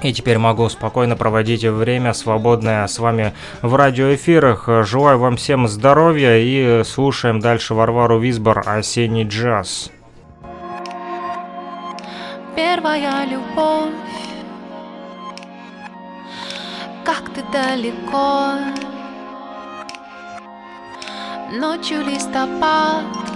И 0.04 0.14
теперь 0.14 0.38
могу 0.38 0.70
спокойно 0.70 1.16
проводить 1.16 1.64
время 1.64 2.14
свободное 2.14 2.86
с 2.86 3.00
вами 3.00 3.34
в 3.62 3.74
радиоэфирах. 3.76 4.70
Желаю 4.84 5.18
вам 5.18 5.38
всем 5.38 5.68
здоровья 5.68 6.38
и 6.38 6.84
слушаем 6.84 7.40
дальше 7.40 7.74
Варвару 7.74 8.20
Висбор 8.20 8.64
«Осенний 8.66 9.24
джаз». 9.24 9.92
Первая 12.56 13.26
любовь, 13.26 13.94
как 17.04 17.30
ты 17.34 17.44
далеко, 17.52 18.54
ночью 21.52 22.04
листопад 22.04 23.27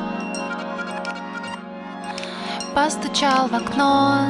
постучал 2.73 3.47
в 3.47 3.55
окно. 3.55 4.27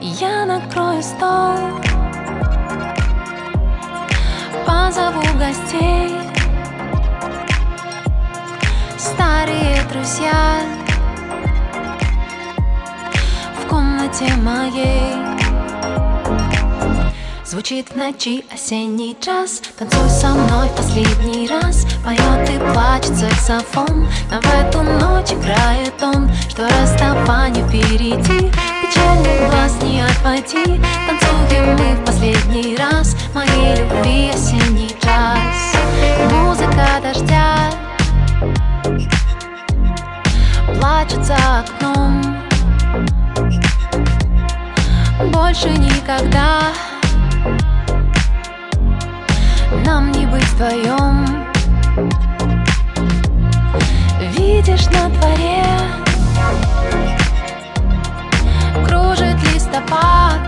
Я 0.00 0.46
накрою 0.46 1.02
стол, 1.02 1.58
позову 4.66 5.22
гостей, 5.38 6.16
старые 8.98 9.82
друзья 9.92 10.60
в 13.62 13.68
комнате 13.68 14.32
моей. 14.36 15.29
Звучит 17.50 17.88
в 17.90 17.96
ночи 17.96 18.44
осенний 18.54 19.16
джаз 19.20 19.60
Танцуй 19.76 20.08
со 20.08 20.28
мной 20.28 20.68
в 20.68 20.76
последний 20.76 21.48
раз. 21.48 21.84
Поет 22.04 22.48
и 22.48 22.56
плачет 22.72 23.16
саксофон. 23.16 24.06
Но 24.30 24.40
в 24.40 24.54
эту 24.54 24.82
ночь 24.82 25.32
играет 25.32 26.00
он. 26.00 26.30
Что 26.48 26.68
расставание 26.68 27.66
впереди 27.66 28.52
Печальный 28.80 29.48
глаз 29.48 29.76
не 29.82 30.00
отводи. 30.00 30.80
Танцуем 31.08 31.76
мы 31.76 31.96
в 31.96 32.04
последний 32.04 32.76
раз. 32.76 33.16
Моей 33.34 33.78
любви 33.78 34.30
осенний 34.32 34.94
джаз 35.02 35.74
Музыка 36.30 37.00
дождя. 37.02 37.72
Плачет 40.78 41.24
за 41.24 41.64
окном. 41.64 42.22
Больше 45.32 45.68
никогда 45.70 46.70
нам 49.90 50.12
не 50.12 50.24
быть 50.24 50.44
вдвоем. 50.52 51.26
Видишь 54.36 54.86
на 54.86 55.08
дворе 55.08 55.64
Кружит 58.86 59.36
листопад. 59.52 60.38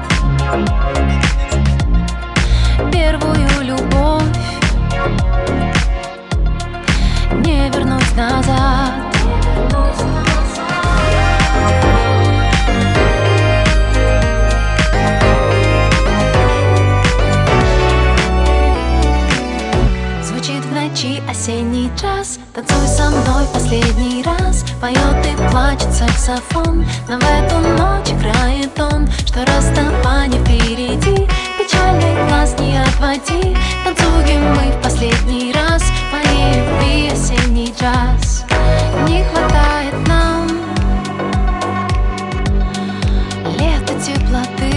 Первую 2.92 3.62
любовь 3.62 4.22
Не 7.44 7.68
вернуть 7.70 8.16
назад. 8.16 9.11
осенний 21.42 21.90
час. 22.00 22.38
Танцуй 22.54 22.86
со 22.86 23.10
мной 23.10 23.44
последний 23.52 24.22
раз. 24.22 24.64
Поет 24.80 25.26
и 25.26 25.34
плачет 25.50 25.92
саксофон. 25.92 26.86
Но 27.08 27.18
в 27.18 27.24
эту 27.24 27.58
ночь 27.58 28.10
играет 28.10 28.78
он 28.78 29.08
Что 29.26 29.44
расставание 29.46 30.40
впереди. 30.44 31.26
Печальный 31.58 32.28
глаз 32.28 32.54
не 32.60 32.80
отводи. 32.80 33.56
Танцуем 33.84 34.54
мы 34.54 34.70
в 34.70 34.82
последний 34.82 35.52
раз. 35.52 35.82
Моей 36.12 36.60
любви 36.60 37.10
осенний 37.10 37.74
джаз. 37.76 38.44
Не 39.08 39.24
хватает 39.24 39.94
нам 40.06 40.48
Лето 43.58 43.94
теплоты. 44.00 44.71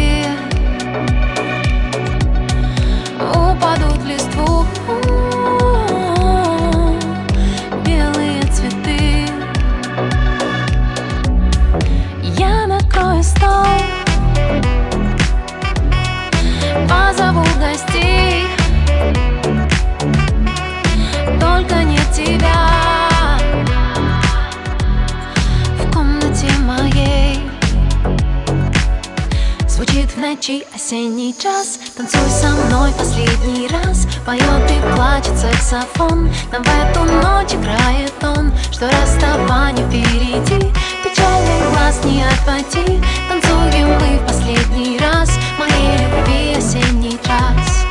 Саксофон. 35.66 36.30
Нам 36.52 36.64
в 36.64 36.68
эту 36.68 37.04
ночь 37.04 37.54
играет 37.54 38.14
он 38.22 38.52
Что 38.72 38.88
расставание 38.90 39.86
впереди 39.88 40.72
Печальный 41.04 41.70
глаз 41.72 42.04
не 42.06 42.24
отводи. 42.24 43.02
Танцуем 43.30 43.88
мы 43.88 44.18
в 44.18 44.28
последний 44.28 44.98
раз 45.00 45.30
Моей 45.58 45.98
любви 45.98 46.56
осенний 46.58 47.20
час. 47.26 47.86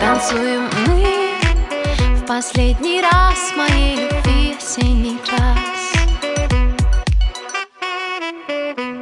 Танцуем 0.00 0.68
мы 0.86 2.16
в 2.16 2.26
последний 2.26 3.00
раз 3.00 3.52
Моей 3.56 3.96
любви 3.96 4.56
осенний 4.56 5.18
час. 5.24 5.56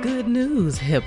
Good 0.03 0.27
news, 0.27 0.79
hip 0.79 1.05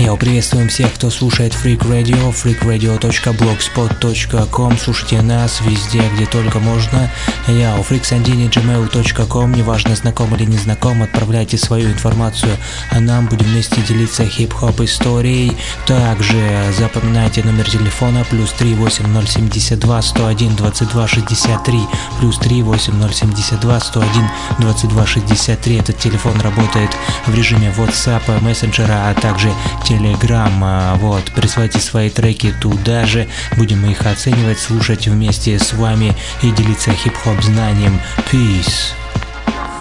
Йоу, 0.00 0.16
приветствуем 0.16 0.68
всех, 0.68 0.94
кто 0.94 1.10
слушает 1.10 1.52
Freak 1.52 1.80
Radio, 1.80 2.32
freakradio.blogspot.com 2.32 4.78
Слушайте 4.78 5.20
нас 5.20 5.60
везде, 5.60 6.02
где 6.14 6.24
только 6.24 6.58
можно. 6.58 7.10
Йоу, 7.46 7.82
freaksandini.gmail.com 7.82 9.52
Неважно, 9.52 9.94
знаком 9.94 10.34
или 10.34 10.46
не 10.46 10.56
знаком, 10.56 11.02
отправляйте 11.02 11.58
свою 11.58 11.90
информацию, 11.90 12.56
а 12.90 12.98
нам 12.98 13.26
будем 13.26 13.44
вместе 13.44 13.82
делиться 13.82 14.24
хип-хоп 14.24 14.80
историей. 14.80 15.52
Также 15.86 16.72
запоминайте 16.78 17.42
номер 17.42 17.68
телефона 17.68 18.24
плюс 18.30 18.52
38072 18.52 20.00
101 20.00 20.56
22 20.56 21.08
63 21.08 21.78
плюс 22.18 22.38
38072 22.38 23.80
101 23.80 24.30
22 24.60 25.06
63. 25.06 25.76
Этот 25.76 25.98
телефон 25.98 26.40
работает 26.40 26.88
в 27.26 27.34
режиме 27.34 27.70
WhatsApp, 27.76 28.40
мессенджера, 28.40 29.10
а 29.10 29.14
также 29.20 29.52
Telegram. 29.90 30.52
А, 30.62 30.94
Вот, 30.96 31.24
присылайте 31.32 31.80
свои 31.80 32.10
треки 32.10 32.54
туда 32.60 33.06
же, 33.06 33.26
будем 33.56 33.84
их 33.90 34.06
оценивать, 34.06 34.60
слушать 34.60 35.08
вместе 35.08 35.58
с 35.58 35.72
вами 35.72 36.14
и 36.42 36.52
делиться 36.52 36.92
хип-хоп 36.92 37.42
знанием. 37.42 38.00
Peace. 38.30 38.92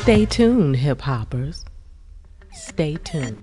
Stay 0.03 0.25
tuned, 0.25 0.75
hip 0.75 1.01
hoppers. 1.05 1.63
Stay 2.51 2.97
tuned. 3.03 3.37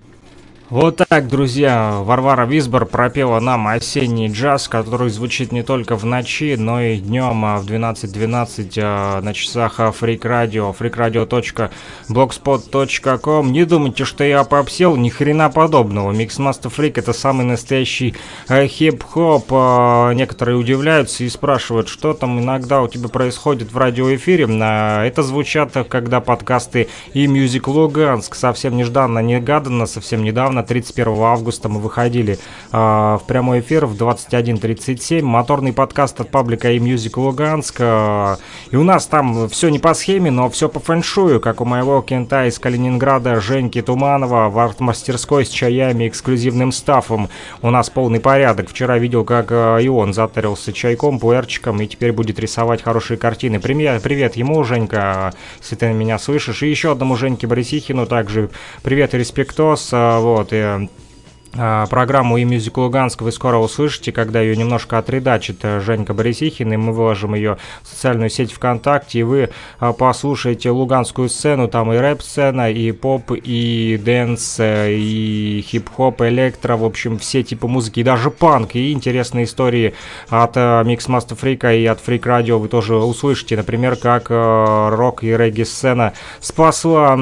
Вот 0.69 1.01
так, 1.07 1.29
друзья, 1.29 1.99
Варвара 2.01 2.45
Висбор 2.45 2.85
пропела 2.85 3.39
нам 3.39 3.69
осенний 3.69 4.29
джаз, 4.29 4.67
который 4.67 5.09
звучит 5.09 5.53
не 5.53 5.63
только 5.63 5.95
в 5.95 6.03
ночи, 6.03 6.57
но 6.57 6.81
и 6.81 6.97
днем 6.97 7.45
а 7.45 7.59
в 7.59 7.65
12.12 7.65 8.77
а, 8.83 9.21
на 9.21 9.33
часах 9.33 9.79
Freak 9.79 10.23
Radio, 10.23 10.75
freakradio.blogspot.com. 10.77 13.53
Не 13.53 13.63
думайте, 13.63 14.03
что 14.03 14.25
я 14.25 14.43
попсел, 14.43 14.97
ни 14.97 15.07
хрена 15.07 15.49
подобного. 15.49 16.11
Mixmaster 16.11 16.69
Freak 16.69 16.99
это 16.99 17.13
самый 17.13 17.45
настоящий 17.45 18.15
а, 18.49 18.67
хип-хоп. 18.67 19.45
А, 19.51 20.11
некоторые 20.11 20.57
удивляются 20.57 21.23
и 21.23 21.29
спрашивают, 21.29 21.87
что 21.87 22.13
там 22.13 22.41
иногда 22.41 22.81
у 22.81 22.89
тебя 22.89 23.07
происходит 23.07 23.71
в 23.71 23.77
радиоэфире. 23.77 24.43
Это 25.07 25.23
звучат, 25.23 25.77
когда 25.87 26.19
подкасты 26.19 26.89
и 27.13 27.25
Music 27.25 27.61
Lugansk 27.61 28.35
совсем 28.35 28.75
нежданно, 28.75 29.19
негаданно, 29.19 29.85
совсем 29.85 30.25
недавно, 30.25 30.56
31 30.63 31.21
августа 31.21 31.69
мы 31.69 31.79
выходили 31.79 32.39
а, 32.71 33.17
в 33.17 33.23
прямой 33.25 33.59
эфир 33.59 33.85
в 33.85 33.95
21.37. 33.95 35.21
Моторный 35.21 35.73
подкаст 35.73 36.19
от 36.19 36.29
паблика 36.29 36.71
и 36.71 36.79
Music 36.79 37.75
а, 37.79 38.37
и 38.71 38.75
у 38.75 38.83
нас 38.83 39.07
там 39.07 39.49
все 39.49 39.69
не 39.69 39.79
по 39.79 39.93
схеме, 39.93 40.31
но 40.31 40.49
все 40.49 40.69
по 40.69 40.79
фэншую, 40.79 41.39
как 41.39 41.61
у 41.61 41.65
моего 41.65 42.01
кента 42.01 42.45
из 42.45 42.59
Калининграда 42.59 43.39
Женьки 43.39 43.81
Туманова 43.81 44.49
в 44.49 44.59
арт-мастерской 44.59 45.45
с 45.45 45.49
чаями, 45.49 46.07
эксклюзивным 46.07 46.71
стафом. 46.71 47.29
У 47.61 47.69
нас 47.69 47.89
полный 47.89 48.19
порядок. 48.19 48.69
Вчера 48.69 48.97
видел, 48.97 49.23
как 49.23 49.47
а, 49.51 49.77
и 49.77 49.87
он 49.87 50.13
затарился 50.13 50.73
чайком, 50.73 51.19
пуэрчиком, 51.19 51.81
и 51.81 51.87
теперь 51.87 52.11
будет 52.11 52.39
рисовать 52.39 52.81
хорошие 52.81 53.17
картины. 53.17 53.59
Привет, 53.59 54.01
привет 54.03 54.35
ему, 54.35 54.63
Женька, 54.63 55.33
если 55.61 55.75
ты 55.75 55.87
меня 55.93 56.19
слышишь. 56.19 56.63
И 56.63 56.69
еще 56.69 56.91
одному 56.91 57.15
Женьке 57.15 57.47
Борисихину 57.47 58.05
также 58.05 58.49
привет 58.83 59.13
и 59.13 59.17
респектос. 59.17 59.89
а, 59.93 60.19
Вот, 60.47 60.53
и 60.53 60.59
а, 60.59 60.87
Программу 61.57 62.37
и 62.37 62.43
Music 62.43 62.73
Луганск 62.75 63.21
вы 63.21 63.31
скоро 63.31 63.57
услышите, 63.57 64.11
когда 64.11 64.41
ее 64.41 64.55
немножко 64.55 64.99
отредачит 64.99 65.59
э, 65.63 65.79
Женька 65.79 66.13
Борисихин, 66.13 66.71
и 66.71 66.77
мы 66.77 66.93
выложим 66.93 67.33
ее 67.33 67.57
в 67.81 67.87
социальную 67.87 68.29
сеть 68.29 68.51
ВКонтакте, 68.51 69.19
и 69.19 69.23
вы 69.23 69.49
а, 69.79 69.93
послушаете 69.93 70.69
луганскую 70.69 71.29
сцену, 71.29 71.67
там 71.67 71.91
и 71.91 71.97
рэп-сцена, 71.97 72.71
и 72.71 72.91
поп, 72.91 73.31
и 73.31 73.99
дэнс, 74.03 74.59
э, 74.59 74.93
и 74.93 75.65
хип-хоп, 75.67 76.21
электро, 76.21 76.77
в 76.77 76.85
общем, 76.85 77.17
все 77.17 77.41
типы 77.41 77.67
музыки, 77.67 78.01
и 78.01 78.03
даже 78.03 78.29
панк, 78.29 78.75
и 78.75 78.91
интересные 78.91 79.45
истории 79.45 79.95
от 80.29 80.57
э, 80.57 80.59
Mixmaster 80.59 81.35
Фрика 81.35 81.73
и 81.73 81.85
от 81.85 81.99
Freak 82.05 82.21
Radio 82.21 82.57
вы 82.57 82.67
тоже 82.67 82.95
услышите, 82.95 83.57
например, 83.57 83.95
как 83.95 84.29
рок 84.29 85.23
и 85.23 85.35
регги-сцена 85.35 86.13
спасла 86.39 87.15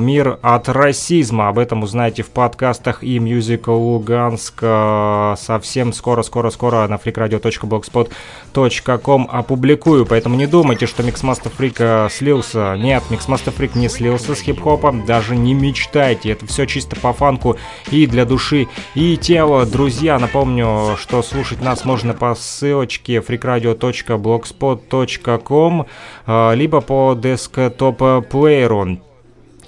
мир 0.00 0.38
от 0.42 0.68
расизма, 0.68 1.48
об 1.48 1.58
этом 1.58 1.82
узнаете 1.82 2.22
в 2.22 2.30
подкастах 2.30 3.04
и 3.04 3.18
Music 3.18 3.59
Луганск 3.68 4.60
э, 4.62 5.34
совсем 5.38 5.92
скоро-скоро-скоро 5.92 6.88
на 6.88 6.94
freakradio.blogspot.com 6.94 9.28
опубликую, 9.30 10.06
поэтому 10.06 10.36
не 10.36 10.46
думайте, 10.46 10.86
что 10.86 11.02
Mixmaster 11.02 11.52
Freak 11.56 11.76
э, 11.78 12.08
слился. 12.10 12.76
Нет, 12.76 13.02
Mixmaster 13.10 13.54
Freak 13.56 13.78
не 13.78 13.88
слился 13.88 14.34
с 14.34 14.40
хип-хопом, 14.40 15.06
даже 15.06 15.36
не 15.36 15.54
мечтайте, 15.54 16.30
это 16.30 16.46
все 16.46 16.66
чисто 16.66 16.96
по 16.96 17.12
фанку 17.12 17.56
и 17.90 18.06
для 18.06 18.24
души 18.24 18.66
и 18.94 19.16
тела. 19.16 19.66
Друзья, 19.66 20.18
напомню, 20.18 20.96
что 20.98 21.22
слушать 21.22 21.60
нас 21.60 21.84
можно 21.84 22.14
по 22.14 22.34
ссылочке 22.34 23.18
freakradio.blogspot.com 23.18 25.86
э, 26.26 26.54
либо 26.54 26.80
по 26.80 27.14
десктоп-плееру. 27.14 29.09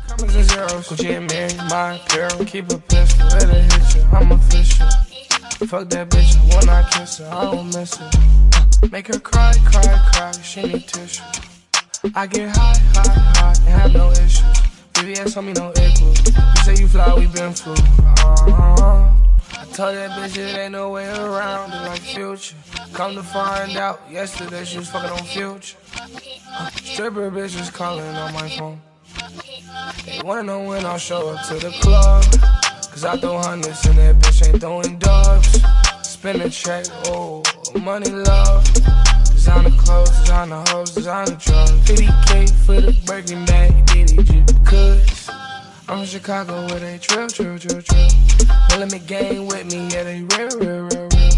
Commas 0.07 0.37
and 0.37 0.49
zeros, 0.49 0.89
Gucci 0.89 1.17
and 1.17 1.27
Mary, 1.29 1.53
my 1.69 1.95
apparel. 1.97 2.45
Keep 2.45 2.71
a 2.71 2.79
pistol, 2.79 3.27
let 3.27 3.49
it 3.51 3.73
hit 3.73 3.95
you. 3.97 4.03
I'm 4.13 4.31
official. 4.31 4.87
Fuck 5.67 5.89
that 5.91 6.09
bitch, 6.11 6.37
when 6.55 6.69
I 6.69 6.83
kiss 6.91 7.19
her, 7.19 7.29
I 7.33 7.45
don't 7.51 7.67
miss 7.75 7.97
her. 7.97 8.09
Make 8.93 9.09
her 9.09 9.19
cry, 9.19 9.53
cry, 9.65 9.99
cry, 10.13 10.31
she 10.43 10.63
need 10.63 10.87
tissue. 10.87 11.25
I 12.15 12.27
get 12.29 12.55
high, 12.55 12.79
high, 12.95 13.33
high, 13.35 13.55
and 13.67 13.81
have 13.81 13.93
no 13.93 14.13
issues. 14.13 14.61
VVS 14.93 15.37
on 15.37 15.47
me, 15.47 15.53
no 15.55 15.71
equals. 15.71 16.21
You 16.27 16.63
say 16.63 16.77
you 16.81 16.87
fly, 16.87 17.13
we 17.15 17.27
been 17.27 17.53
through. 17.53 17.73
Uh-huh. 17.73 19.11
told 19.74 19.96
that 19.96 20.12
bitch 20.12 20.38
it 20.38 20.58
ain't 20.58 20.72
no 20.74 20.92
way 20.92 21.08
around 21.10 21.72
it 21.72 21.82
like 21.88 22.02
future. 22.02 22.56
Come 22.94 23.16
to 23.16 23.24
find 23.24 23.78
out, 23.78 24.02
yesterday 24.10 24.64
she 24.64 24.80
was 24.80 24.90
fucking 24.90 25.10
on 25.10 25.24
future. 25.24 25.78
Stripper 26.84 27.32
bitches 27.32 27.72
calling 27.72 28.16
on 28.16 28.34
my 28.34 28.50
phone. 28.50 28.82
They 30.06 30.22
wanna 30.24 30.44
know 30.44 30.64
when 30.64 30.86
I'll 30.86 30.98
show 30.98 31.30
up 31.30 31.48
to 31.48 31.56
the 31.56 31.72
club. 31.82 32.24
Cause 32.92 33.06
I 33.06 33.18
throw 33.18 33.38
hundreds 33.38 33.86
and 33.86 33.98
that 33.98 34.16
bitch 34.20 34.48
ain't 34.48 34.60
throwing 34.60 34.98
dubs. 35.00 35.62
Spin 36.02 36.42
a 36.42 36.50
check, 36.50 36.86
oh, 37.06 37.44
money 37.82 38.10
love. 38.10 38.64
Designer 39.32 39.72
clothes, 39.78 40.10
designer 40.20 40.64
hoes, 40.68 40.92
designer 40.92 41.36
drugs. 41.36 41.72
50k 41.88 42.50
for 42.66 42.82
the 42.82 42.94
Birkin 43.06 43.46
bag, 43.46 43.86
did 43.88 44.12
it 44.12 44.26
just 44.26 44.64
because. 44.64 45.39
I'm 45.90 46.02
in 46.02 46.06
Chicago 46.06 46.68
where 46.68 46.80
they 46.80 47.00
drill, 47.00 47.28
drill, 47.30 47.58
drill, 47.58 47.82
let 48.78 48.92
me 48.92 49.00
gang 49.00 49.48
with 49.48 49.74
me, 49.74 49.88
yeah, 49.88 50.04
they 50.04 50.22
real, 50.22 50.60
real, 50.60 50.82
real, 50.84 51.10
real. 51.10 51.30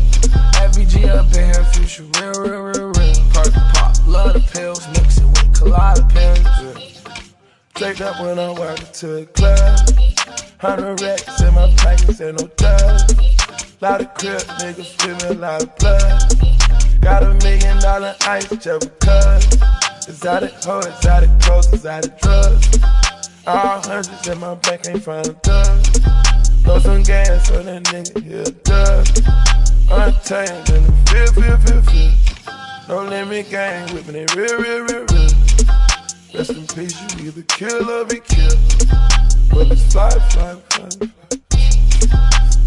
FVG 0.60 1.08
up 1.08 1.28
in 1.28 1.54
here, 1.54 1.64
future, 1.72 2.04
real, 2.20 2.34
real, 2.34 2.62
real, 2.64 2.92
real. 2.92 3.16
Perk 3.32 3.54
pop, 3.72 3.96
love 4.06 4.34
the 4.34 4.44
pills, 4.52 4.86
mix 4.90 5.20
it 5.20 5.26
with 5.26 5.54
Klonopin. 5.56 6.44
Yeah. 6.44 7.22
Take 7.76 7.98
that 8.00 8.20
when 8.20 8.38
I'm 8.38 8.56
walking 8.56 8.88
to 8.92 9.08
the 9.08 9.26
club. 9.28 9.80
Hundred 10.60 11.00
racks 11.00 11.42
in 11.42 11.54
my 11.54 11.74
pockets, 11.78 12.20
and 12.20 12.38
no 12.38 12.48
dust. 12.58 13.82
Lot 13.82 14.02
of 14.02 14.14
crib, 14.16 14.42
niggas 14.60 15.02
feeling 15.02 15.38
a 15.38 15.40
lot 15.40 15.64
of 15.64 15.74
blood. 15.78 17.02
Got 17.02 17.24
a 17.24 17.34
million 17.36 17.80
dollar 17.80 18.16
ice 18.28 18.50
just 18.50 19.00
because. 19.00 19.46
Exotic 20.10 20.52
hoe, 20.62 20.80
exotic 20.80 21.30
clothes, 21.40 21.72
exotic 21.72 22.20
drugs. 22.20 23.11
All 23.48 23.82
hundreds 23.82 24.28
in 24.28 24.40
my 24.40 24.54
bank 24.54 24.88
ain't 24.88 25.04
find 25.04 25.28
a 25.28 25.34
dub. 25.34 25.84
Throw 26.64 26.78
some 26.78 27.02
gas 27.02 27.50
on 27.50 27.66
that 27.66 27.84
nigga, 27.86 28.24
he 28.24 28.34
a 28.34 28.52
dub. 28.62 29.08
Untamed 29.90 30.70
in 30.70 30.84
the 30.86 30.92
feel, 31.10 31.34
feel, 31.34 31.58
feel, 31.58 31.82
feel. 31.82 32.12
No 32.88 33.04
limit 33.10 33.50
gang, 33.50 33.92
whipping 33.94 34.16
it 34.16 34.36
real, 34.36 34.58
real, 34.60 34.82
real, 34.82 35.06
real. 35.06 35.30
Rest 36.36 36.52
in 36.52 36.68
peace, 36.68 37.02
you 37.18 37.28
either 37.28 37.42
kill 37.44 37.90
or 37.90 38.06
be 38.06 38.20
killed. 38.20 38.60
Bullets 39.50 39.92
fly, 39.92 40.12
fly, 40.12 40.56
fly, 40.70 40.90
fly. 40.90 41.10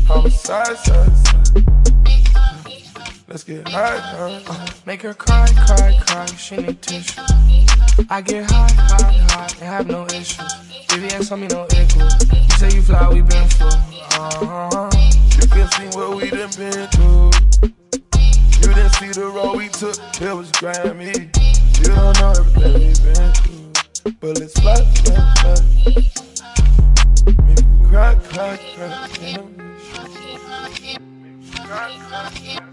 Homicide, 0.08 0.76
side, 0.76 1.16
side. 1.16 1.64
Let's 3.28 3.44
get 3.44 3.68
high, 3.68 3.96
high, 3.98 4.40
high. 4.40 4.68
Make 4.87 5.02
her 5.02 5.14
cry, 5.14 5.46
cry, 5.66 6.00
cry, 6.04 6.26
she 6.26 6.56
need 6.56 6.82
tissue. 6.82 7.22
I 8.11 8.20
get 8.22 8.50
high, 8.50 8.68
high, 8.72 9.12
high, 9.30 9.48
and 9.61 9.68
have 9.68 9.87
no 9.87 10.04
issues. 10.07 10.37
VVS 10.88 11.30
on 11.30 11.40
me, 11.40 11.46
no 11.46 11.64
igloo. 11.64 12.09
You 12.35 12.50
say 12.59 12.74
you 12.74 12.83
fly, 12.83 13.09
we 13.09 13.22
been 13.22 13.48
through. 13.48 13.68
Uh-huh. 13.68 14.90
You 15.40 15.48
can 15.48 15.70
see 15.70 15.87
what 15.96 16.16
we 16.16 16.28
done 16.30 16.50
been 16.59 16.88
through. 16.88 17.30
You 17.62 18.74
didn't 18.74 18.90
see 18.94 19.12
the 19.12 19.30
road 19.33 19.57
we 19.57 19.68
took, 19.68 19.96
it 20.20 20.35
was 20.35 20.50
grimy. 20.52 21.30
You 21.78 21.85
don't 21.85 22.18
know 22.18 22.33
everything 22.37 22.72
we 22.74 22.90
been 23.04 23.33
through. 23.33 24.12
Bullets 24.20 24.59
fly, 24.59 24.74
fly, 24.74 25.35
fly. 25.38 25.59
Make 27.46 27.64
me 27.64 27.88
cry, 27.88 28.14
cry, 28.16 28.57
cry. 28.74 29.09
You 29.20 29.37
know? 29.37 29.46
Cry, 31.64 31.96
cry, 32.09 32.30
cry. 32.35 32.64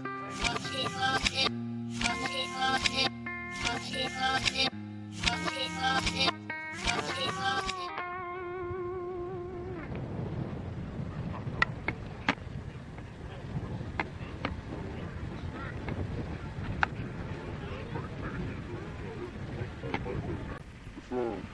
Mm. 21.12 21.46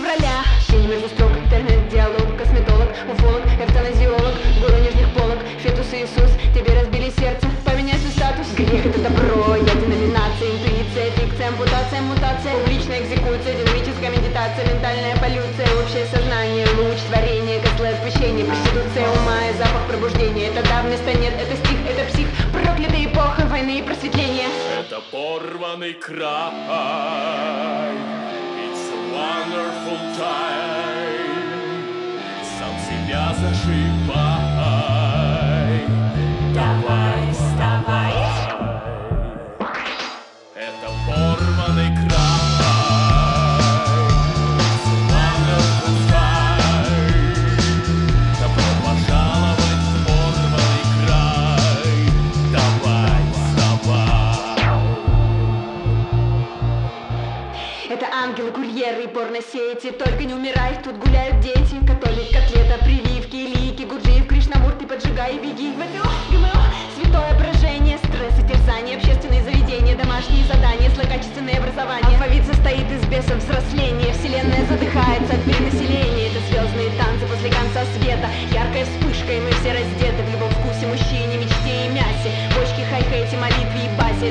Февраля. 0.00 0.42
Чтение 0.62 0.88
между 0.88 1.08
строк, 1.08 1.30
интернет-диалог 1.36 2.36
Косметолог, 2.38 2.88
уфолог, 3.12 3.44
эвтаназиолог 3.60 4.34
Гуру 4.60 4.78
нижних 4.80 5.12
полок, 5.14 5.38
фетус 5.62 5.92
Иисус. 5.92 6.30
Тебе 6.54 6.72
разбили 6.80 7.12
сердце, 7.20 7.46
поменяй 7.64 7.98
свой 7.98 8.12
статус. 8.12 8.46
Грех 8.56 8.86
это 8.86 9.00
добро, 9.00 9.56
я 9.56 9.74
деноминация 9.76 10.48
Интуиция, 10.56 11.10
фикция, 11.20 11.48
ампутация, 11.48 12.00
мутация. 12.00 12.52
Публичная 12.64 13.02
экзекуция, 13.02 13.54
динамическая 13.60 14.10
медитация 14.10 14.64
Ментальная 14.72 15.16
полюция, 15.20 15.68
общее 15.82 16.06
сознание 16.06 16.66
Луч, 16.80 16.98
творение, 17.08 17.60
котлы 17.60 17.88
отпущения 17.88 18.44
Проституция 18.44 19.04
ума 19.20 19.38
и 19.48 19.52
запах 19.60 19.84
пробуждения. 19.88 20.48
Это 20.48 20.62
да, 20.64 20.82
вместо 20.82 21.12
нет, 21.12 21.34
это 21.36 21.56
стих, 21.60 21.78
это 21.88 22.04
псих. 22.10 22.28
Проклятая 22.52 23.04
эпоха 23.04 23.44
войны 23.46 23.78
и 23.78 23.82
просветления. 23.82 24.48
Это 24.80 25.00
порванный 25.12 25.92
край 25.92 27.20
wonderful 29.30 30.00
time. 30.18 31.30
Сам 32.58 32.74
себя 32.86 33.34
зашивай 33.40 33.84
Давай, 36.54 37.32
вставай 37.32 38.39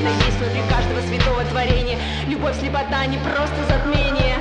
и 0.00 0.04
басе 0.04 0.16
Это 0.16 0.24
есть 0.26 0.38
внутри 0.38 0.62
каждого 0.68 1.00
святого 1.02 1.44
творения. 1.44 1.98
Любовь, 2.26 2.58
слепота, 2.58 3.06
не 3.06 3.18
просто 3.18 3.56
затмение. 3.68 4.36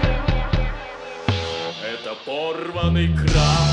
Это 1.82 2.16
порванный 2.26 3.14
край 3.16 3.69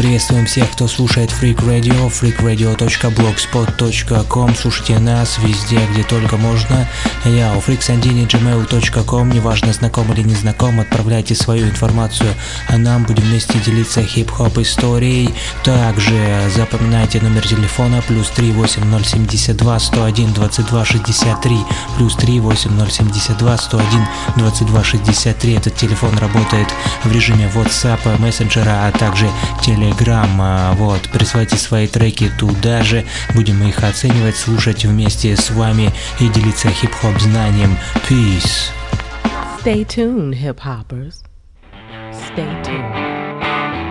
приветствуем 0.00 0.46
всех, 0.46 0.70
кто 0.70 0.88
слушает 0.88 1.30
Freak 1.30 1.58
Radio, 1.58 2.10
freakradio.blogspot.com. 2.10 4.56
Слушайте 4.56 4.98
нас 4.98 5.38
везде, 5.38 5.78
где 5.92 6.02
только 6.02 6.38
можно. 6.38 6.88
Йоу, 7.26 7.60
freaksandini.gmail.com. 7.60 9.30
Неважно, 9.30 9.74
знаком 9.74 10.10
или 10.14 10.22
не 10.22 10.34
знаком, 10.34 10.80
отправляйте 10.80 11.34
свою 11.34 11.68
информацию, 11.68 12.30
а 12.68 12.78
нам 12.78 13.04
будем 13.04 13.24
вместе 13.24 13.58
делиться 13.58 14.02
хип-хоп 14.02 14.56
историей. 14.58 15.34
Также 15.64 16.50
запоминайте 16.56 17.20
номер 17.20 17.46
телефона 17.46 18.02
плюс 18.08 18.30
38072 18.30 19.78
101 19.78 20.32
22 20.32 20.84
63 20.86 21.58
плюс 21.98 22.16
38072 22.16 23.58
101 23.58 24.06
22 24.36 24.82
63. 24.82 25.56
Этот 25.56 25.76
телефон 25.76 26.16
работает 26.16 26.68
в 27.04 27.12
режиме 27.12 27.50
WhatsApp, 27.54 28.18
мессенджера, 28.18 28.86
а 28.86 28.92
также 28.92 29.28
Telegram. 29.90 30.74
Вот, 30.74 31.00
присылайте 31.12 31.56
свои 31.56 31.86
треки 31.86 32.30
туда 32.38 32.82
же, 32.82 33.04
будем 33.34 33.62
их 33.66 33.82
оценивать, 33.82 34.36
слушать 34.36 34.84
вместе 34.84 35.36
с 35.36 35.50
вами 35.50 35.90
и 36.18 36.28
делиться 36.28 36.70
хип-хоп 36.70 37.18
знанием. 37.20 37.76
Peace. 38.08 38.70
Stay 39.62 39.84
tuned, 39.84 40.34
hip 40.34 40.58
hoppers. 40.60 41.22
Stay 42.12 42.62
tuned. 42.62 43.09